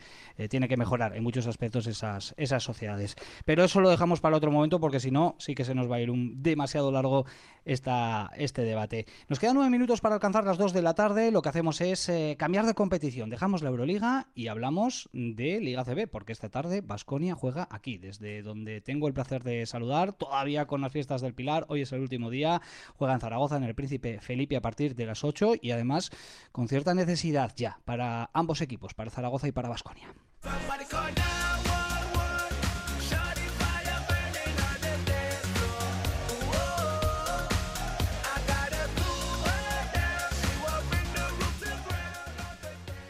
[0.50, 3.16] tiene que mejorar en muchos aspectos esas, esas sociedades.
[3.46, 5.96] Pero eso lo dejamos para otro momento porque si no, sí que se nos va
[5.96, 7.26] a ir un demasiado largo
[7.66, 9.06] esta, este debate.
[9.28, 11.32] Nos quedan nueve minutos para alcanzar las dos de la tarde.
[11.32, 13.30] Lo que hacemos es cambiar de competición.
[13.30, 18.42] Dejamos la Euroliga y hablamos de Liga CB, porque esta tarde Basconia juega aquí desde
[18.42, 22.02] donde tengo el placer de saludar, todavía con las fiestas del Pilar, hoy es el
[22.02, 22.62] último día,
[22.96, 26.12] juega en Zaragoza en el Príncipe Felipe a partir de las 8 y además
[26.52, 30.14] con cierta necesidad ya para ambos equipos, para Zaragoza y para Basconia.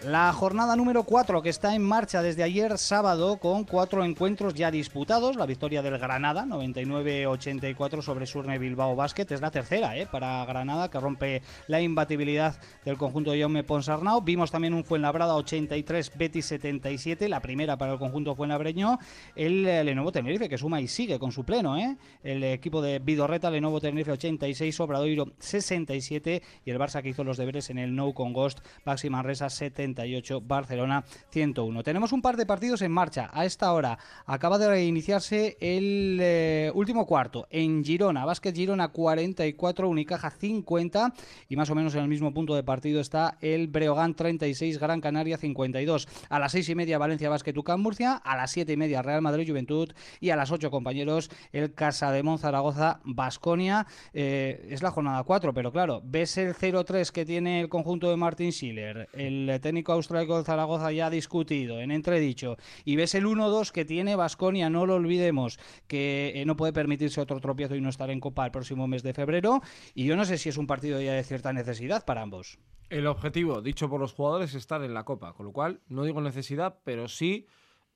[0.06, 4.70] La jornada número 4 que está en marcha desde ayer sábado con cuatro encuentros ya
[4.70, 5.36] disputados.
[5.36, 10.06] La victoria del Granada, 99-84 sobre Surne Bilbao Basket, es la tercera ¿eh?
[10.06, 14.22] para Granada que rompe la imbatibilidad del conjunto de Jaume Ponsarnau.
[14.22, 19.00] Vimos también un Fuenlabrada 83, Betis 77, la primera para el conjunto Fuenlabreño.
[19.36, 21.78] El eh, Lenovo Tenerife que suma y sigue con su pleno.
[21.78, 21.98] ¿eh?
[22.22, 27.38] El equipo de Vidorreta, Lenovo Tenerife 86, Obradoiro 67 y el Barça que hizo los
[27.38, 29.95] deberes en el No con Ghost, Baxi Manresa 70.
[30.44, 31.84] Barcelona 101.
[31.84, 33.30] Tenemos un par de partidos en marcha.
[33.34, 38.26] A esta hora acaba de reiniciarse el eh, último cuarto en Girona.
[38.26, 41.14] Básquet Girona 44, Unicaja 50
[41.50, 45.02] y más o menos en el mismo punto de partido está el Breogán 36, Gran
[45.02, 46.08] Canaria 52.
[46.30, 49.22] A las seis y media Valencia Básquet Ucán Murcia, a las siete y media Real
[49.22, 53.88] Madrid Juventud y a las 8 compañeros el Casa de Zaragoza Basconia.
[54.14, 58.18] Eh, es la jornada 4, pero claro, ves el 0-3 que tiene el conjunto de
[58.18, 63.72] Martin Schiller, el técnico técnico de Zaragoza ya discutido, en entredicho, y ves el 1-2
[63.72, 67.90] que tiene Basconia, no lo olvidemos, que eh, no puede permitirse otro tropiezo y no
[67.90, 69.62] estar en Copa el próximo mes de febrero,
[69.94, 72.60] y yo no sé si es un partido ya de cierta necesidad para ambos.
[72.90, 76.04] El objetivo, dicho por los jugadores, es estar en la Copa, con lo cual no
[76.04, 77.48] digo necesidad, pero sí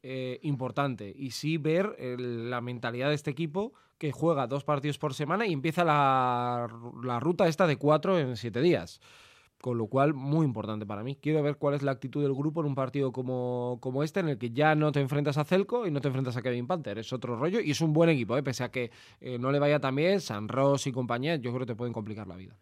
[0.02, 5.14] eh, importante, y sí ver la mentalidad de este equipo que juega dos partidos por
[5.14, 6.68] semana y empieza la,
[7.04, 9.02] la ruta esta de cuatro en siete días.
[9.62, 11.18] Con lo cual, muy importante para mí.
[11.18, 14.30] Quiero ver cuál es la actitud del grupo en un partido como, como este, en
[14.30, 16.98] el que ya no te enfrentas a Celco y no te enfrentas a Kevin Panther.
[16.98, 18.44] Es otro rollo y es un buen equipo, ¿eh?
[18.44, 21.62] pese a que eh, no le vaya tan bien, San Ross y compañía, yo creo
[21.62, 22.56] que te pueden complicar la vida.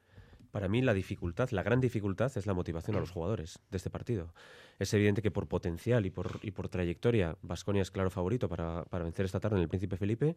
[0.52, 3.90] Para mí la dificultad, la gran dificultad es la motivación a los jugadores de este
[3.90, 4.34] partido.
[4.80, 8.86] Es evidente que por potencial y por, y por trayectoria, Vasconia es claro favorito para,
[8.86, 10.36] para, vencer esta tarde en el Príncipe Felipe,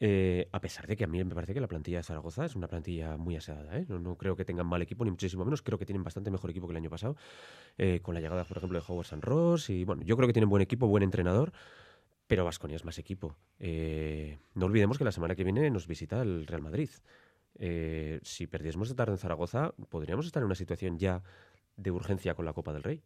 [0.00, 2.56] eh, a pesar de que a mí me parece que la plantilla de Zaragoza es
[2.56, 3.78] una plantilla muy aseada.
[3.78, 3.86] ¿eh?
[3.88, 5.62] No, creo que tengan mal equipo, ni muchísimo menos.
[5.62, 7.16] Creo que tienen bastante mejor equipo que el año pasado,
[7.78, 9.70] eh, con la llegada, por ejemplo, de Howard San Ross.
[9.70, 11.52] Y bueno, yo creo que tienen buen equipo, buen entrenador.
[12.26, 13.36] Pero Vasconia es más equipo.
[13.58, 16.90] no olvidemos que la semana que viene nos visita el Real Madrid.
[17.58, 21.22] Eh, si perdiésemos de tarde en Zaragoza, podríamos estar en una situación ya
[21.76, 23.02] de urgencia con la Copa del Rey.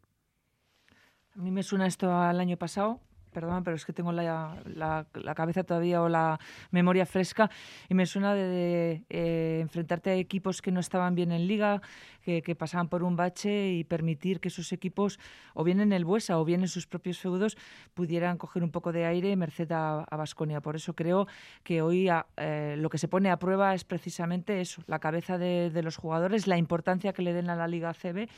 [1.35, 3.01] A mí me suena esto al año pasado,
[3.33, 6.39] perdón, pero es que tengo la, cabeza todavía o la
[6.71, 7.51] memoria fresca
[7.89, 11.81] y me suena de, eh, enfrentarte a equipos que no estaban bien en liga,
[12.23, 15.19] que, pasaban por un bache y permitir que esos equipos,
[15.55, 17.57] o bien en el Buesa o bien en sus propios feudos,
[17.95, 20.61] pudieran coger un poco de aire merced a Basconia.
[20.61, 21.27] Por eso creo
[21.65, 25.71] que hoy eh, lo que se pone a prueba es precisamente eso, la cabeza de,
[25.71, 28.29] de los jugadores, la importancia que le den a la Liga CB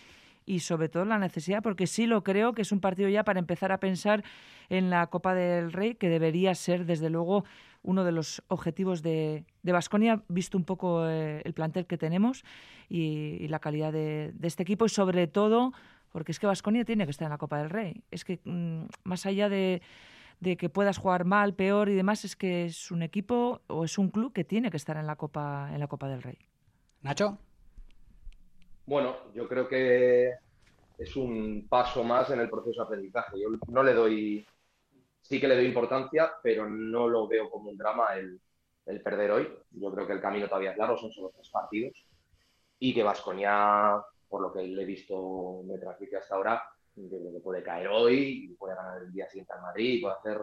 [0.46, 3.38] y sobre todo la necesidad, porque sí lo creo que es un partido ya para
[3.38, 4.24] empezar a pensar
[4.68, 7.44] en la Copa del Rey, que debería ser desde luego
[7.82, 12.44] uno de los objetivos de Vasconia, visto un poco eh, el plantel que tenemos
[12.88, 15.72] y, la calidad de, este equipo y sobre todo
[16.10, 18.04] porque es que Vasconia tiene que estar en la Copa del Rey.
[18.10, 19.82] Es que mm, más allá de,
[20.40, 23.98] de que puedas jugar mal, peor y demás, es que es un equipo o es
[23.98, 26.38] un club que tiene que estar en la Copa, en la Copa del Rey.
[27.02, 27.38] Nacho.
[28.86, 30.34] Bueno, yo creo que
[30.98, 33.40] es un paso más en el proceso de aprendizaje.
[33.40, 34.46] Yo no le doy,
[35.22, 38.40] sí que le doy importancia, pero no lo veo como un drama el,
[39.02, 39.48] perder hoy.
[39.70, 41.92] Yo creo que el camino todavía es largo, son solo tres partidos.
[42.78, 46.62] Y que Vasconia, por lo que le he visto, me transmite hasta ahora,
[47.42, 50.40] puede caer hoy, puede ganar el día siguiente al Madrid, puede hacer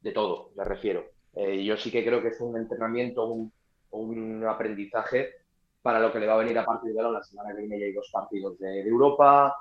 [0.00, 1.04] de todo, me refiero.
[1.34, 3.52] Eh, yo sí que creo que es un entrenamiento, un,
[3.90, 5.41] un aprendizaje
[5.82, 7.18] para lo que le va a venir a partir de ahora.
[7.18, 9.54] La semana que viene ya hay dos partidos de, Europa,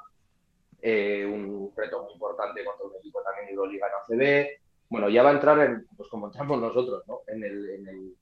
[0.81, 4.47] eh, un reto muy importante contra un equipo también de Euroliga en ACB.
[4.89, 7.21] Bueno, ya va a entrar, en, pues como entramos nosotros, ¿no?
[7.27, 8.15] en, el, en, el,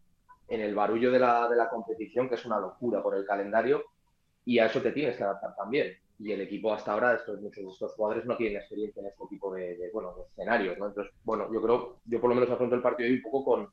[0.48, 3.84] en el barullo de la, de la competición, que es una locura por el calendario,
[4.46, 5.98] y a eso te tienes que adaptar también.
[6.20, 9.26] Y el equipo hasta ahora, estos, muchos de estos jugadores no tienen experiencia en este
[9.30, 10.78] tipo de, bueno, de escenarios.
[10.78, 10.88] ¿no?
[10.88, 13.70] Entonces, bueno, yo creo, yo por lo menos afronto el partido hoy un poco con,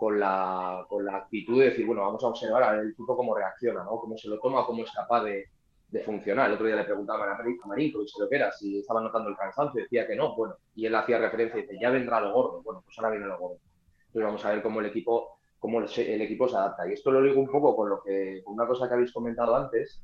[0.00, 3.14] con la, con la actitud de decir, bueno, vamos a observar a ver el equipo
[3.14, 4.00] cómo reacciona, ¿no?
[4.00, 5.44] cómo se lo toma, cómo es capaz de,
[5.88, 6.48] de funcionar.
[6.48, 9.36] El otro día le preguntaba a Marinko si lo que era, si estaba notando el
[9.36, 12.62] cansancio, decía que no, bueno, y él hacía referencia y dice, ya vendrá lo gordo,
[12.62, 13.58] bueno, pues ahora viene lo gordo.
[14.06, 16.88] Entonces vamos a ver cómo el equipo, cómo el equipo se adapta.
[16.88, 19.54] Y esto lo digo un poco con lo que, con una cosa que habéis comentado
[19.54, 20.02] antes,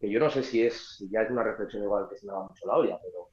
[0.00, 2.44] que yo no sé si es, ya es una reflexión igual que se me va
[2.44, 3.28] mucho la olla, pero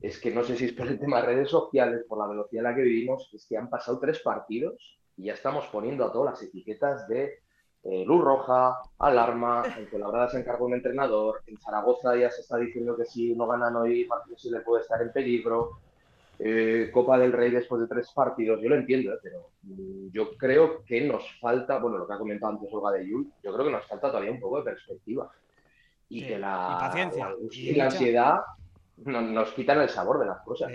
[0.00, 2.64] es que no sé si es por el tema de redes sociales, por la velocidad
[2.64, 6.12] en la que vivimos, es que han pasado tres partidos y ya estamos poniendo a
[6.12, 7.40] todas las etiquetas de
[7.84, 12.56] eh, luz roja, alarma, en Colabrada se encarga un entrenador, en Zaragoza ya se está
[12.56, 15.80] diciendo que si no ganan hoy, si le puede estar en peligro,
[16.38, 20.36] eh, Copa del Rey después de tres partidos, yo lo entiendo, eh, pero mm, yo
[20.36, 23.66] creo que nos falta, bueno, lo que ha comentado antes Olga de Yul, yo creo
[23.66, 25.30] que nos falta todavía un poco de perspectiva.
[26.08, 27.34] Y que la, paciencia.
[27.50, 28.40] y la ansiedad
[28.98, 30.70] nos, quitan el sabor de las cosas.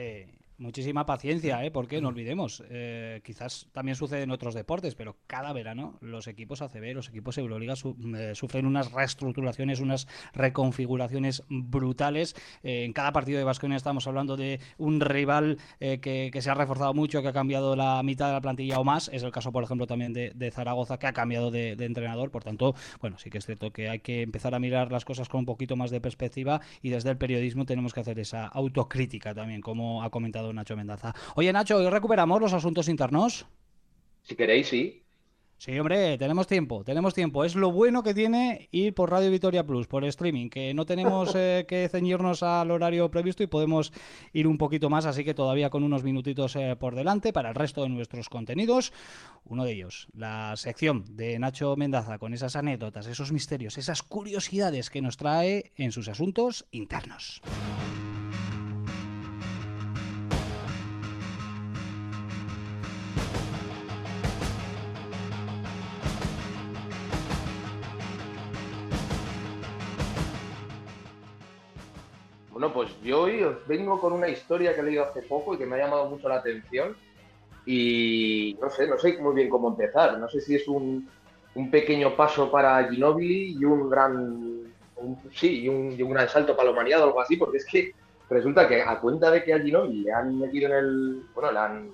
[0.59, 1.69] Muchísima paciencia, ¿eh?
[1.69, 6.63] Porque no olvidemos, eh, quizás también sucede en otros deportes, pero cada verano los equipos
[6.63, 12.35] ACB, los equipos Euroliga eh, sufren unas reestructuraciones, unas reconfiguraciones brutales.
[12.63, 16.95] Eh, en cada partido de Vasconia estamos hablando de un rival que, se ha reforzado
[16.95, 19.11] mucho, que ha cambiado la mitad de la plantilla o más.
[19.13, 22.31] Es el caso, por ejemplo, también de, Zaragoza, que ha cambiado de, de, entrenador.
[22.31, 25.29] Por tanto, bueno, sí que es cierto que hay que empezar a mirar las cosas
[25.29, 29.35] con un poquito más de perspectiva y desde el periodismo tenemos que hacer esa autocrítica
[29.35, 31.13] también, como ha comentado Nacho Mendaza.
[31.35, 33.45] Oye, Nacho, ¿hoy recuperamos los asuntos internos?
[34.23, 35.03] Si queréis, sí.
[35.59, 37.43] Sí, hombre, tenemos tiempo, tenemos tiempo.
[37.43, 41.33] Es lo bueno que tiene ir por Radio Vitoria Plus, por streaming, que no tenemos
[41.35, 43.91] eh, que ceñirnos al horario previsto y podemos
[44.33, 47.55] ir un poquito más, así que todavía con unos minutitos eh, por delante para el
[47.55, 48.93] resto de nuestros contenidos.
[49.45, 54.91] Uno de ellos, la sección de Nacho Mendaza con esas anécdotas, esos misterios, esas curiosidades
[54.91, 57.41] que nos trae en sus asuntos internos.
[72.57, 75.59] Bueno, pues yo hoy os vengo con una historia que he leído hace poco y
[75.59, 76.97] que me ha llamado mucho la atención.
[77.67, 80.17] Y no sé, no sé muy bien cómo empezar.
[80.17, 81.07] No sé si es un,
[81.69, 84.73] pequeño paso para Ginobili y un gran.
[85.31, 87.93] sí, y un, gran salto para la humanidad o algo así, porque es que
[88.27, 91.23] resulta que a cuenta de que a Ginobili le han metido en el.
[91.35, 91.91] Bueno, le han,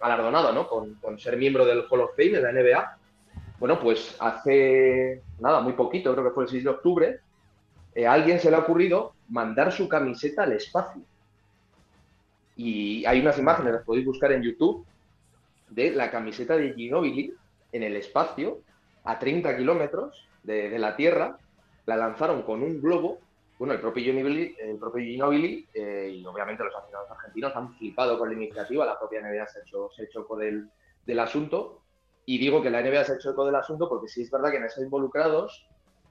[0.00, 0.68] galardonado, ¿no?
[0.68, 2.98] Con, con, ser miembro del Hall of Fame de la NBA.
[3.58, 7.20] Bueno, pues hace nada, muy poquito, creo que fue el 6 de octubre,
[7.96, 11.02] eh, a alguien se le ha ocurrido mandar su camiseta al espacio.
[12.56, 14.84] Y hay unas imágenes, las podéis buscar en YouTube,
[15.70, 17.32] de la camiseta de Ginobili
[17.72, 18.60] en el espacio,
[19.04, 21.38] a 30 kilómetros de, la Tierra.
[21.86, 23.18] La lanzaron con un globo.
[23.58, 28.18] Bueno, el propio Ginobili, el propio Ginobili eh, y obviamente los aficionados argentinos han flipado
[28.18, 28.84] con la iniciativa.
[28.84, 30.68] La propia NBA se ha hecho, se ha hecho eco del,
[31.06, 31.80] del asunto.
[32.26, 34.50] Y digo que la NBA se ha hecho eco del asunto porque sí es verdad
[34.50, 35.66] que han estado involucrados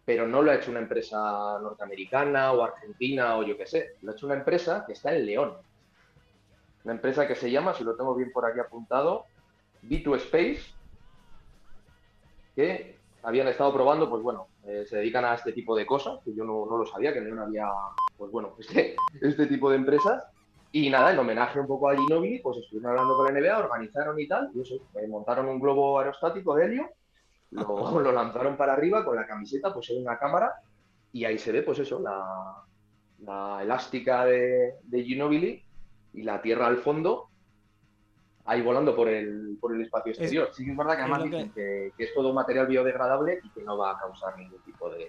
[0.10, 4.10] pero no lo ha hecho una empresa norteamericana o argentina o yo qué sé, lo
[4.10, 5.54] ha hecho una empresa que está en León.
[6.84, 9.26] Una empresa que se llama, si lo tengo bien por aquí apuntado,
[9.84, 10.62] B2 Space,
[12.56, 16.34] que habían estado probando, pues bueno, eh, se dedican a este tipo de cosas, que
[16.34, 17.68] yo no, lo sabía, que León había,
[18.18, 20.24] pues bueno, este, este tipo de empresas.
[20.72, 24.20] Y nada, en homenaje un poco a Ginobili, pues estuvieron hablando con la NBA, organizaron
[24.20, 26.90] y tal, y eso, eh, montaron un globo aerostático de helio
[27.52, 30.54] lo, lo, lanzaron para arriba con la camiseta, pues en una cámara
[31.12, 32.64] y ahí se ve, pues eso, la,
[33.22, 35.64] la elástica de, de Ginobili
[36.14, 37.30] y la tierra al fondo,
[38.46, 40.50] ahí volando por el, por el espacio exterior.
[40.54, 41.92] sí que es verdad que además dicen que...
[41.98, 45.08] es todo material biodegradable y que no va a causar ningún tipo de,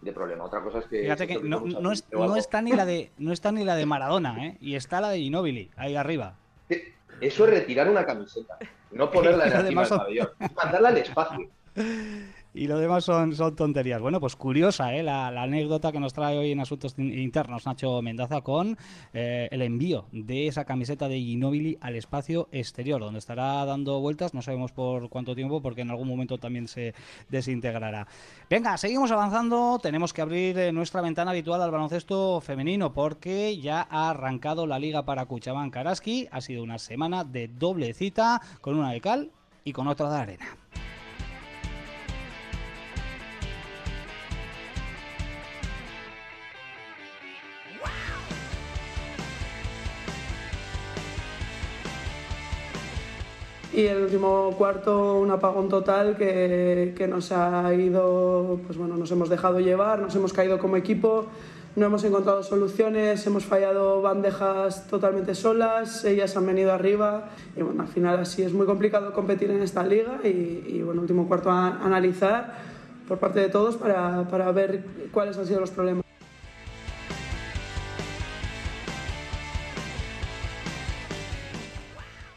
[0.00, 0.44] de problema.
[0.44, 1.02] Otra cosa es que...
[1.02, 4.58] Fíjate que no, no, está ni la de, no está ni la de Maradona, ¿eh?
[4.60, 6.36] Y está la de Ginobili, ahí arriba.
[7.20, 8.58] Eso es retirar una camiseta,
[8.90, 11.48] no ponerla en pabellón, mandarla al espacio.
[12.54, 14.00] y lo demás son, tonterías.
[14.00, 15.02] Bueno, pues curiosa ¿eh?
[15.02, 18.76] la, anécdota que nos trae hoy en Asuntos Internos Nacho Mendaza con
[19.14, 24.34] eh, el envío de esa camiseta de Ginobili al espacio exterior, donde estará dando vueltas,
[24.34, 26.94] no sabemos por cuánto tiempo, porque en algún momento también se
[27.30, 28.06] desintegrará.
[28.50, 33.86] Venga, seguimos avanzando, tenemos que abrir eh, nuestra ventana habitual al baloncesto femenino, porque ya
[33.90, 38.78] ha arrancado la liga para Cuchabán Karaski, ha sido una semana de doble cita, con
[38.78, 39.30] una de cal
[39.64, 40.61] y con otra de arena.
[53.72, 59.10] Y el último cuarto un apagón total que, que, nos ha ido, pues bueno, nos
[59.10, 61.26] hemos dejado llevar, nos hemos caído como equipo,
[61.74, 67.82] no hemos encontrado soluciones, hemos fallado bandejas totalmente solas, ellas han venido arriba y bueno,
[67.82, 71.50] al final así es muy complicado competir en esta liga y, y bueno, último cuarto
[71.50, 72.54] a analizar
[73.08, 76.11] por parte de todos para, para ver cuáles han sido los problemas.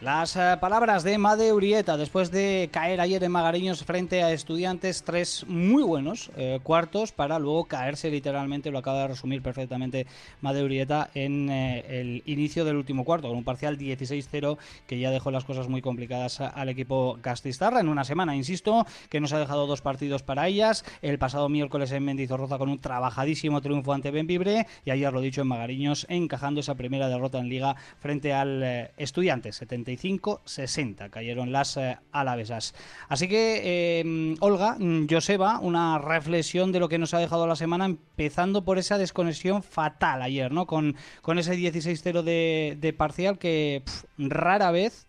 [0.05, 5.01] Las eh, palabras de Made Urieta después de caer ayer en Magariños frente a estudiantes,
[5.01, 10.05] tres muy buenos eh, cuartos para luego caerse literalmente, lo acaba de resumir perfectamente
[10.41, 15.09] Made Urieta en eh, el inicio del último cuarto, con un parcial 16-0 que ya
[15.09, 19.39] dejó las cosas muy complicadas al equipo Castistarra en una semana, insisto, que nos ha
[19.39, 24.11] dejado dos partidos para ellas, el pasado miércoles en Mendizorroza con un trabajadísimo triunfo ante
[24.11, 28.91] Benvibre y ayer lo dicho en Magariños encajando esa primera derrota en liga frente al
[28.97, 32.73] Estudiantes, 70 60 cayeron las eh, alavesas.
[33.07, 37.55] Así que, em, Olga, mm, Joseba, una reflexión de lo que nos ha dejado la
[37.55, 40.65] semana, empezando por esa desconexión fatal ayer, ¿no?
[40.67, 43.83] Con, con ese 16-0 de, parcial que
[44.17, 45.07] rara vez...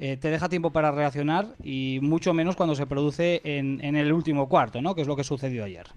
[0.00, 4.12] Eh, te deja tiempo para reaccionar y mucho menos cuando se produce en, en el
[4.12, 4.94] último cuarto, ¿no?
[4.94, 5.88] Que es lo que sucedió ayer.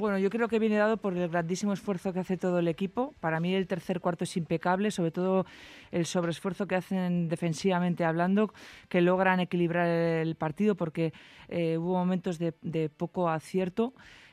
[0.00, 3.14] Bueno, yo creo que viene dado por el grandísimo esfuerzo que hace todo el equipo.
[3.20, 5.44] Para mí el tercer cuarto es impecable, sobre todo
[5.90, 8.50] el sobreesfuerzo que hacen defensivamente hablando,
[8.88, 11.12] que logran equilibrar el partido porque
[11.48, 13.92] eh, hubo momentos de, poco acierto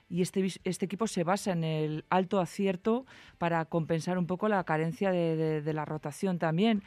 [0.09, 3.05] y este, este equipo se basa en el alto acierto
[3.37, 6.81] para compensar un poco la carencia de, la rotación también.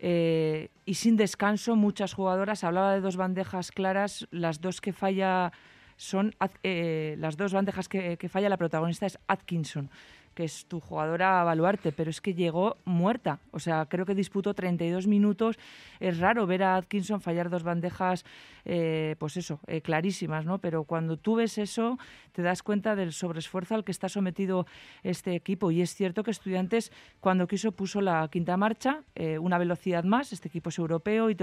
[0.00, 5.52] Eh, y sin descanso, muchas jugadoras, hablaba de dos bandejas claras, las dos que falla
[5.96, 9.90] son eh, las dos bandejas que, falla la protagonista es Atkinson
[10.34, 13.38] que es tu jugadora a baluarte, pero es que llegó muerta.
[13.52, 15.56] O sea, creo que disputó 32 minutos.
[16.00, 18.24] Es raro ver a Atkinson fallar dos bandejas,
[18.64, 20.58] eh, pues eso, eh, clarísimas, ¿no?
[20.58, 22.00] Pero cuando tú ves eso,
[22.32, 24.66] te das cuenta del sobreesfuerzo al que está sometido
[25.04, 25.70] este equipo.
[25.70, 26.90] Y es cierto que Estudiantes,
[27.20, 29.04] cuando quiso, puso la quinta marcha,
[29.38, 30.32] una velocidad más.
[30.32, 31.36] Este equipo es europeo y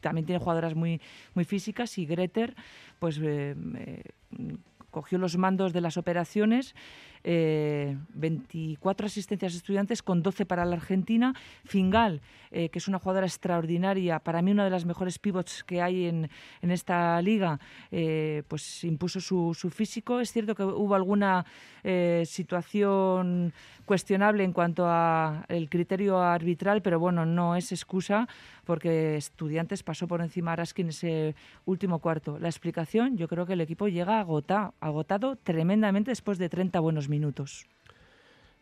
[0.00, 1.00] también tiene jugadoras muy,
[1.34, 2.54] muy físicas y Greter
[2.98, 3.54] pues eh,
[4.90, 6.74] cogió los mandos de las operaciones
[7.24, 11.34] 24 eh, asistencias estudiantes con 12 para la Argentina.
[11.64, 15.82] Fingal, eh, que es una jugadora extraordinaria, para mí una de las mejores pivots que
[15.82, 16.30] hay en,
[16.62, 17.58] en esta liga,
[17.90, 20.20] eh, pues impuso su, su, físico.
[20.20, 21.44] Es cierto que hubo alguna
[22.24, 23.54] situación
[23.86, 28.28] cuestionable en cuanto a el criterio arbitral, pero bueno, no es excusa
[28.68, 32.38] porque Estudiantes pasó por encima a Araski en ese último cuarto.
[32.38, 37.07] La explicación, yo creo que el equipo llega agotado, agotado tremendamente después de 30 buenos
[37.08, 37.66] minutos.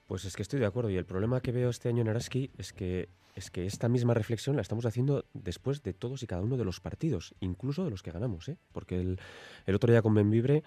[0.06, 2.50] Pues es que estoy de acuerdo y el problema que veo este año en Araski
[2.58, 6.40] es que es que esta misma reflexión la estamos haciendo después de todos y cada
[6.42, 8.56] uno de los partidos, incluso de los que ganamos, ¿eh?
[8.72, 10.64] porque el, otro día con Benvibre,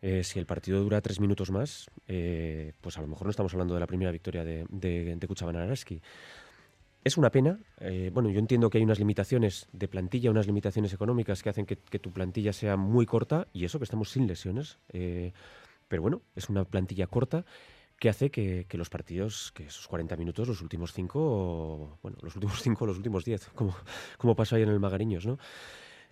[0.00, 3.52] eh, si el partido dura tres minutos más, eh, pues a lo mejor no estamos
[3.52, 6.00] hablando de la primera victoria de, de, de.
[7.02, 7.58] Es una pena.
[7.80, 11.66] Eh, bueno, yo entiendo que hay unas limitaciones de plantilla, unas limitaciones económicas que hacen
[11.66, 14.78] que, que tu plantilla sea muy corta y eso que estamos sin lesiones.
[15.88, 17.44] Pero bueno, es una plantilla corta
[17.98, 22.62] que hace que, los partidos, que esos 40 minutos, los últimos 5, bueno, los últimos
[22.62, 23.74] 5, los últimos 10, como,
[24.16, 25.38] como pasó ahí en el Magariños, ¿no?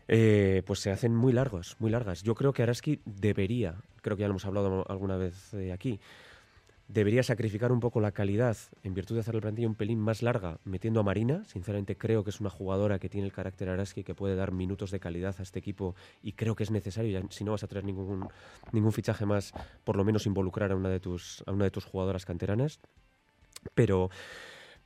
[0.08, 2.22] Eh, pues se hacen muy largos, muy largas.
[2.22, 6.00] Yo creo que Araski debería, creo que ya lo hemos hablado alguna vez eh, aquí,
[6.88, 10.22] debería sacrificar un poco la calidad en virtud de hacer la plantilla un pelín más
[10.22, 11.44] larga metiendo a Marina.
[11.44, 14.90] Sinceramente creo que es una jugadora que tiene el carácter Araski que puede dar minutos
[14.90, 17.84] de calidad a este equipo y creo que es necesario, si no vas a traer
[17.84, 18.28] ningún,
[18.72, 19.52] ningún fichaje más,
[19.84, 22.80] por lo menos involucrar a una de tus, a una de tus jugadoras canteranas.
[23.74, 24.10] Pero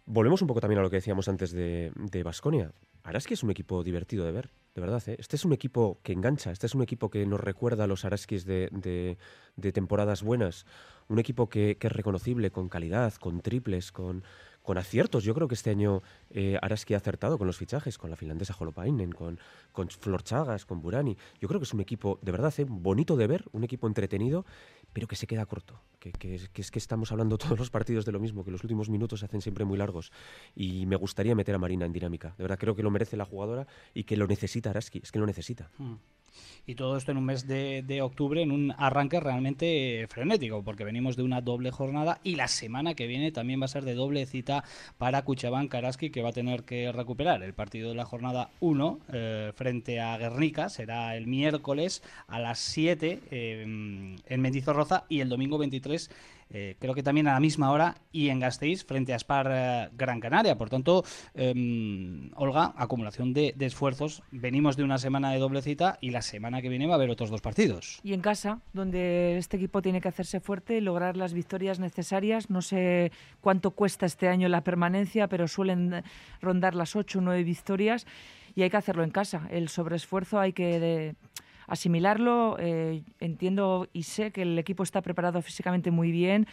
[0.07, 2.73] volvemos un poco también a lo que decíamos antes de Basconia.
[3.03, 5.03] Araski es un equipo divertido de ver, de verdad.
[5.09, 5.17] ¿eh?
[5.19, 8.05] Este es un equipo que engancha, este es un equipo que nos recuerda a los
[8.05, 9.17] Araskis de,
[9.73, 10.67] temporadas buenas
[11.09, 14.23] un equipo que, es reconocible, con calidad, con triples, con,
[14.63, 15.25] con aciertos.
[15.25, 18.55] Yo creo que este año eh, Araski ha acertado con los fichajes, con la finlandesa
[18.57, 19.41] Holopainen, con,
[19.73, 21.17] con Flor Chagas, con Burani.
[21.41, 24.47] Yo creo que es un equipo, de verdad, eh, bonito de ver, un equipo entretenido,
[24.93, 25.81] pero que se queda corto.
[25.99, 29.21] Que, es que estamos hablando todos los partidos de lo mismo, que los últimos minutos
[29.21, 30.13] se hacen siempre muy largos.
[30.55, 32.35] Y me gustaría meter a Marina en dinámica.
[32.39, 35.01] De verdad, creo que lo merece la jugadora y que lo necesita Araski.
[35.03, 35.71] Es que lo necesita.
[35.79, 35.95] Mm.
[36.67, 41.17] Y todo esto en un mes de, octubre, en un arranque realmente frenético, porque venimos
[41.17, 44.27] de una doble jornada y la semana que viene también va a ser de doble
[44.27, 44.65] cita
[44.99, 48.99] para Cuchabán Karaski, que va a tener que recuperar el partido de la jornada 1
[49.13, 50.69] eh, frente a Guernica.
[50.69, 56.11] Será el miércoles a las 7 eh, en Mendizorroza y el domingo 23
[56.51, 59.89] eh, creo que también a la misma hora y en Gasteiz frente a Spar eh,
[59.97, 60.59] Gran Canaria.
[60.59, 64.23] Por tanto, eh, Olga, acumulación de, esfuerzos.
[64.33, 67.11] Venimos de una semana de doble cita y la semana que viene va a haber
[67.11, 68.01] otros dos partidos.
[68.03, 72.51] Y en casa, donde este equipo tiene que hacerse fuerte, lograr las victorias necesarias.
[72.51, 76.03] No sé cuánto cuesta este año la permanencia, pero suelen
[76.41, 78.07] rondar las ocho o nueve victorias
[78.57, 79.47] y hay que hacerlo en casa.
[79.51, 81.15] El sobreesfuerzo hay que...
[81.71, 82.57] asimilarlo.
[82.59, 86.47] Eh, entiendo y sé que el equipo está preparado físicamente muy bien,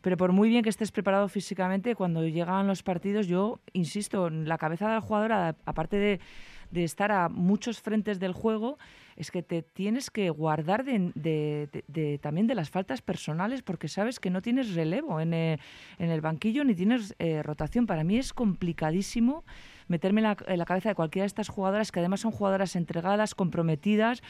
[0.00, 4.56] pero por muy bien que estés preparado físicamente, cuando llegan los partidos, yo insisto, la
[4.56, 6.20] cabeza de la jugadora, aparte de,
[6.72, 8.78] estar a muchos frentes del juego,
[9.16, 14.30] es que te tienes que guardar de, también de las faltas personales porque sabes que
[14.30, 15.60] no tienes relevo en el,
[15.98, 17.86] en el banquillo ni tienes eh, rotación.
[17.86, 19.44] Para mí es complicadísimo
[19.90, 23.34] meterme en la, la, cabeza de cualquiera de estas jugadoras, que además son jugadoras entregadas,
[23.34, 24.22] comprometidas,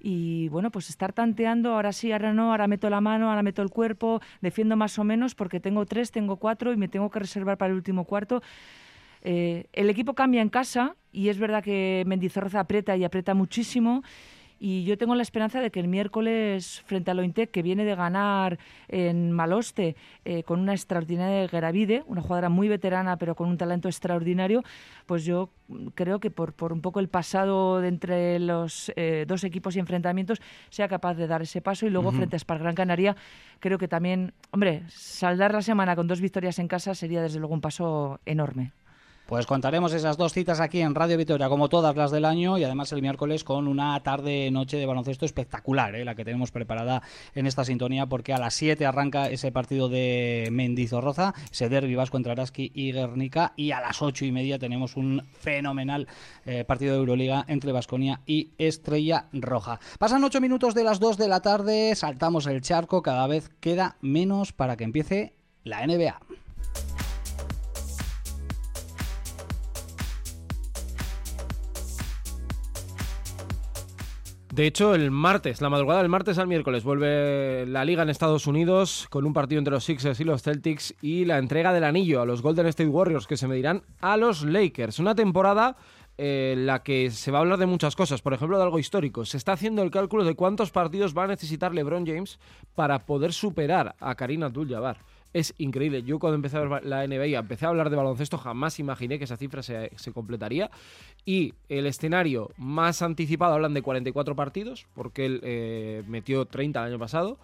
[0.00, 3.62] y bueno, pues estar tanteando, ahora sí, ahora no, ahora meto la mano, ahora meto
[3.62, 7.20] el cuerpo, defiendo más o menos porque tengo tres, tengo cuatro y me tengo que
[7.20, 8.42] reservar para el último cuarto.
[9.22, 14.02] Eh, el equipo cambia en casa y es verdad que Mendizorroza aprieta y aprieta muchísimo
[14.66, 17.94] y yo tengo la esperanza de que el miércoles frente a Lointec, que viene de
[17.94, 18.58] ganar
[18.88, 19.94] en Maloste
[20.24, 24.62] eh, con una extraordinaria Geravide, una jugadora muy veterana pero con un talento extraordinario,
[25.04, 25.50] pues yo
[25.94, 29.80] creo que por, por un poco el pasado de entre los eh, dos equipos y
[29.80, 30.40] enfrentamientos
[30.70, 32.16] sea capaz de dar ese paso y luego uh -huh.
[32.16, 33.16] frente a Spar Gran Canaria
[33.60, 37.52] creo que también, hombre, saldar la semana con dos victorias en casa sería desde luego
[37.52, 38.72] un paso enorme.
[39.26, 42.64] Pues contaremos esas dos citas aquí en Radio Vitoria, como todas las del año, y
[42.64, 46.04] además el miércoles con una tarde-noche de baloncesto espectacular, ¿eh?
[46.04, 47.00] la que tenemos preparada
[47.34, 52.18] en esta sintonía, porque a las 7 arranca ese partido de Mendizorroza, ese derbi vasco
[52.18, 56.06] entre Araski y Guernica, y a las 8 y media tenemos un fenomenal
[56.44, 59.80] eh, partido de Euroliga entre Vasconia y Estrella Roja.
[59.98, 63.96] Pasan 8 minutos de las 2 de la tarde, saltamos el charco, cada vez queda
[64.02, 65.32] menos para que empiece
[65.64, 66.20] la NBA.
[74.54, 78.46] De hecho, el martes, la madrugada del martes al miércoles, vuelve la liga en Estados
[78.46, 82.22] Unidos con un partido entre los Sixers y los Celtics y la entrega del anillo
[82.22, 85.00] a los Golden State Warriors que se medirán a los Lakers.
[85.00, 85.76] Una temporada
[86.16, 88.78] en eh, la que se va a hablar de muchas cosas, por ejemplo, de algo
[88.78, 89.24] histórico.
[89.24, 92.38] Se está haciendo el cálculo de cuántos partidos va a necesitar LeBron James
[92.76, 94.98] para poder superar a Karim Abdul-Jabbar
[95.34, 96.02] es increíble.
[96.04, 99.24] Yo cuando empecé a ver la NBA empecé a hablar de baloncesto jamás imaginé que
[99.24, 100.70] esa cifra se, se, completaría.
[101.26, 106.92] Y el escenario más anticipado hablan de 44 partidos, porque él eh, metió 30 el
[106.92, 107.36] año pasado.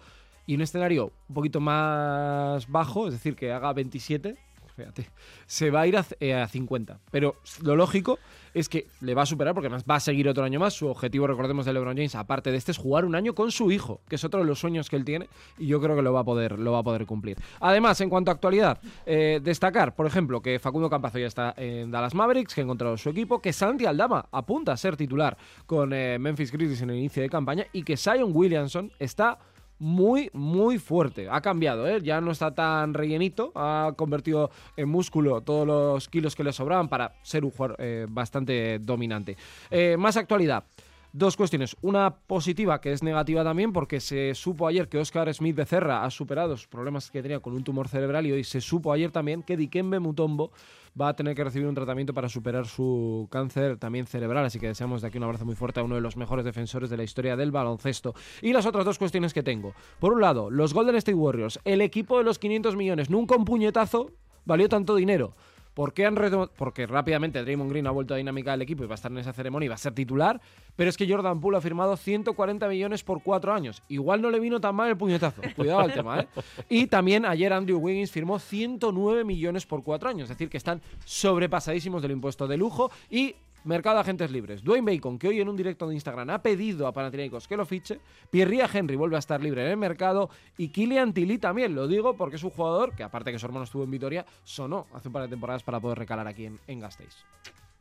[0.47, 4.37] Y un escenario un poquito más bajo, es decir, que haga 27,
[4.75, 5.07] fíjate,
[5.45, 6.99] se va a ir a, eh, a 50.
[7.11, 8.19] Pero lo lógico
[8.53, 10.73] es que le va a superar porque además va a seguir otro año más.
[10.73, 13.71] Su objetivo, recordemos, de LeBron James, aparte de este, es jugar un año con su
[13.71, 16.13] hijo, que es otro de los sueños que él tiene y yo creo que lo
[16.13, 17.37] va a poder, lo va a poder cumplir.
[17.59, 21.91] Además, en cuanto a actualidad, eh, destacar, por ejemplo, que Facundo Campazo ya está en
[21.91, 25.93] Dallas Mavericks, que ha encontrado su equipo, que Santi Aldama apunta a ser titular con
[25.93, 29.39] eh, Memphis Grizzlies en el inicio de campaña y que Zion Williamson está
[29.81, 31.27] muy, muy fuerte.
[31.29, 31.99] Ha cambiado, ¿eh?
[32.03, 36.87] ya no está tan rellenito, ha convertido en músculo todos los kilos que le sobraban
[36.87, 39.35] para ser un jugador eh, bastante dominante.
[39.71, 40.63] Eh, más actualidad.
[41.13, 41.75] Dos cuestiones.
[41.81, 46.09] Una positiva, que es negativa también, porque se supo ayer que Oscar Smith Becerra ha
[46.09, 49.43] superado los problemas que tenía con un tumor cerebral y hoy se supo ayer también
[49.43, 50.51] que Dikembe Mutombo
[50.99, 54.45] va a tener que recibir un tratamiento para superar su cáncer también cerebral.
[54.45, 56.89] Así que deseamos de aquí un abrazo muy fuerte a uno de los mejores defensores
[56.89, 58.15] de la historia del baloncesto.
[58.41, 59.73] Y las otras dos cuestiones que tengo.
[59.99, 63.43] Por un lado, los Golden State Warriors, el equipo de los 500 millones, nunca un
[63.43, 64.11] puñetazo
[64.45, 65.35] valió tanto dinero.
[65.81, 66.15] ¿Por qué han
[66.57, 69.17] Porque rápidamente Draymond Green ha vuelto a dinámica del equipo y va a estar en
[69.17, 70.39] esa ceremonia y va a ser titular,
[70.75, 73.81] pero es que Jordan Poole ha firmado 140 millones por cuatro años.
[73.87, 75.41] Igual no le vino tan mal el puñetazo.
[75.55, 76.27] Cuidado al tema, ¿eh?
[76.69, 80.83] Y también ayer Andrew Wiggins firmó 109 millones por cuatro años, es decir, que están
[81.03, 84.63] sobrepasadísimos del impuesto de lujo y Mercado de agentes libres.
[84.63, 87.65] Dwayne Bacon, que hoy en un directo de Instagram ha pedido a Panathinaikos que lo
[87.65, 87.99] fiche.
[88.31, 90.31] Pierre Henry vuelve a estar libre en el mercado.
[90.57, 93.65] Y Kylian Tilly también, lo digo porque es un jugador que, aparte que su hermano
[93.65, 96.79] estuvo en Vitoria, sonó hace un par de temporadas para poder recalar aquí en, en
[96.79, 97.23] Gasteiz.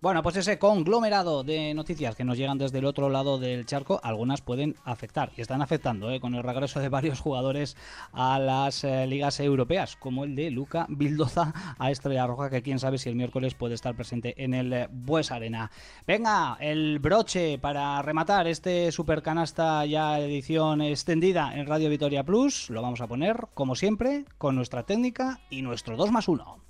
[0.03, 4.01] Bueno, pues ese conglomerado de noticias que nos llegan desde el otro lado del charco,
[4.03, 6.21] algunas pueden afectar y están afectando ¿eh?
[6.21, 7.77] con el regreso de varios jugadores
[8.15, 12.79] a las eh, ligas europeas, como el de Luca Bildoza a Estrella Roja, que quién
[12.79, 15.71] sabe si el miércoles puede estar presente en el Bues Arena.
[16.07, 22.81] Venga, el broche para rematar este supercanasta ya edición extendida en Radio Vitoria Plus, lo
[22.81, 26.70] vamos a poner, como siempre, con nuestra técnica y nuestro 2 más 1.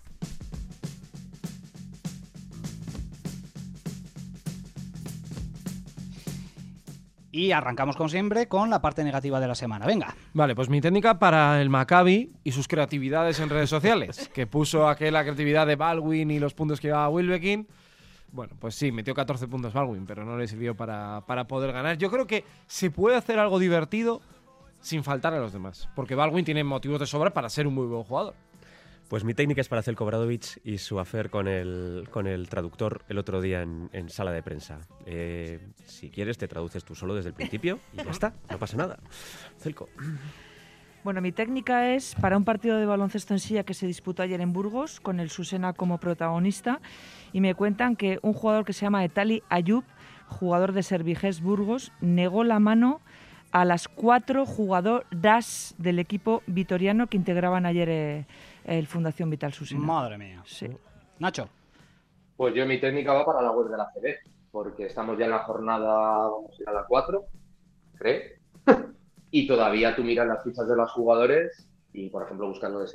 [7.32, 9.86] Y arrancamos como siempre con la parte negativa de la semana.
[9.86, 10.14] Venga.
[10.32, 14.88] Vale, pues mi técnica para el Maccabi y sus creatividades en redes sociales, que puso
[14.88, 17.68] aquella creatividad de Baldwin y los puntos que llevaba Wilbekin.
[18.32, 21.98] Bueno, pues sí, metió 14 puntos Baldwin, pero no le sirvió para, para poder ganar.
[21.98, 24.20] Yo creo que se puede hacer algo divertido
[24.80, 27.86] sin faltar a los demás, porque Baldwin tiene motivos de sobra para ser un muy
[27.86, 28.34] buen jugador.
[29.10, 33.04] Pues mi técnica es para hacer Kobradovich y su afer con el, con el traductor
[33.08, 34.86] el otro día en, sala de prensa.
[35.04, 38.76] Eh, si quieres, te traduces tú solo desde el principio y ya está, no pasa
[38.76, 39.00] nada.
[39.58, 39.88] Celco.
[41.02, 44.40] Bueno, mi técnica es para un partido de baloncesto en silla que se disputó ayer
[44.40, 46.80] en Burgos, con el Susena como protagonista,
[47.32, 49.82] y me cuentan que un jugador que se llama Etali Ayub,
[50.28, 53.00] jugador de Serviges Burgos, negó la mano
[53.52, 58.26] a las cuatro jugadoras del equipo vitoriano que integraban ayer eh,
[58.64, 59.80] el Fundación Vital Susina.
[59.80, 60.42] Madre mía.
[60.46, 60.68] Sí.
[61.18, 61.48] Nacho.
[62.36, 65.32] Pues yo mi técnica va para la web de la CB, porque estamos ya en
[65.32, 67.24] la jornada, vamos a ir a la 4,
[67.96, 68.22] creo.
[69.30, 72.88] y todavía tú miras las fichas de los jugadores y, por ejemplo, buscando de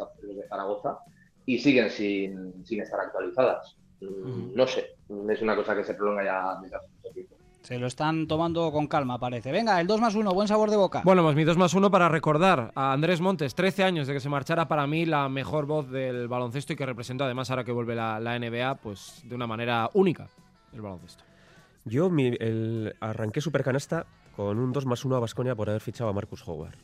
[0.49, 0.99] Zaragoza
[1.45, 3.77] y siguen sin, sin estar actualizadas.
[4.01, 4.95] Mm, no sé,
[5.29, 7.34] es una cosa que se prolonga ya desde hace mucho tiempo.
[7.65, 9.51] Se lo están tomando con calma, parece.
[9.51, 11.01] Venga, el 2 más 1, buen sabor de boca.
[11.03, 14.19] Bueno, pues mi 2 más 1 para recordar a Andrés Montes, 13 años de que
[14.19, 17.71] se marchara para mí la mejor voz del baloncesto y que representa además ahora que
[17.71, 20.27] vuelve la, NBA, pues de una manera única
[20.73, 21.23] el baloncesto.
[21.85, 24.05] Yo el, arranqué canasta
[24.35, 26.77] con un 2 más 1 a Basconia por haber fichado a Marcus Howard.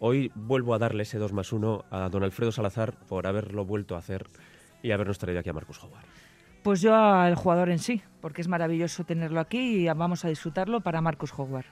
[0.00, 3.94] Hoy vuelvo a darle ese 2 más 1 a don Alfredo Salazar por haberlo vuelto
[3.94, 4.26] a hacer
[4.82, 6.04] y habernos traído aquí a Marcus Howard.
[6.62, 10.80] Pues yo al jugador en sí, porque es maravilloso tenerlo aquí y vamos a disfrutarlo
[10.80, 11.66] para Marcus Howard.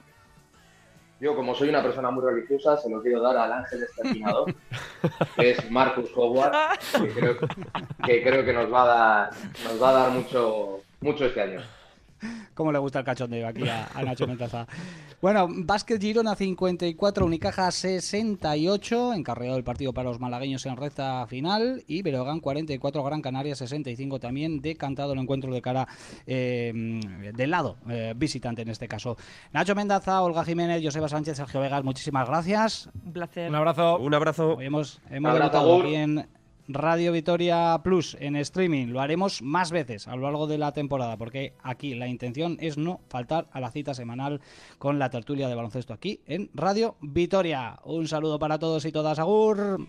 [1.19, 4.55] Yo, como soy una persona muy religiosa, se lo quiero dar al ángel exterminador,
[5.35, 6.53] que es Marcus Howard,
[8.05, 9.29] que creo que, nos va a dar,
[9.65, 11.61] nos va a dar mucho, mucho este año.
[12.53, 14.67] Cómo le gusta el cachondeo aquí a, Nacho Mentaza.
[15.21, 21.83] Bueno, Vázquez Girona 54, Unicaja 68, encarregado el partido para los malagueños en recta final.
[21.87, 25.87] Y Berogán 44, Gran Canaria 65, también decantado el encuentro de cara
[26.25, 26.71] eh,
[27.35, 29.17] del lado eh, visitante en este caso.
[29.51, 32.89] Nacho Mendaza, Olga Jiménez, Joseba Sánchez, Sergio Vegas, muchísimas gracias.
[33.05, 33.49] Un placer.
[33.49, 33.97] Un abrazo.
[33.97, 34.55] Un abrazo.
[34.57, 36.27] Hoy hemos, hemos debutado aquí en
[36.71, 38.89] Radio Vitoria Plus en streaming.
[38.89, 42.77] Lo haremos más veces a lo largo de la temporada, porque aquí la intención es
[42.77, 44.39] no faltar a la cita semanal
[44.77, 47.79] con la tertulia de baloncesto aquí en Radio Vitoria.
[47.83, 49.79] Un saludo para todos y todas, Agur.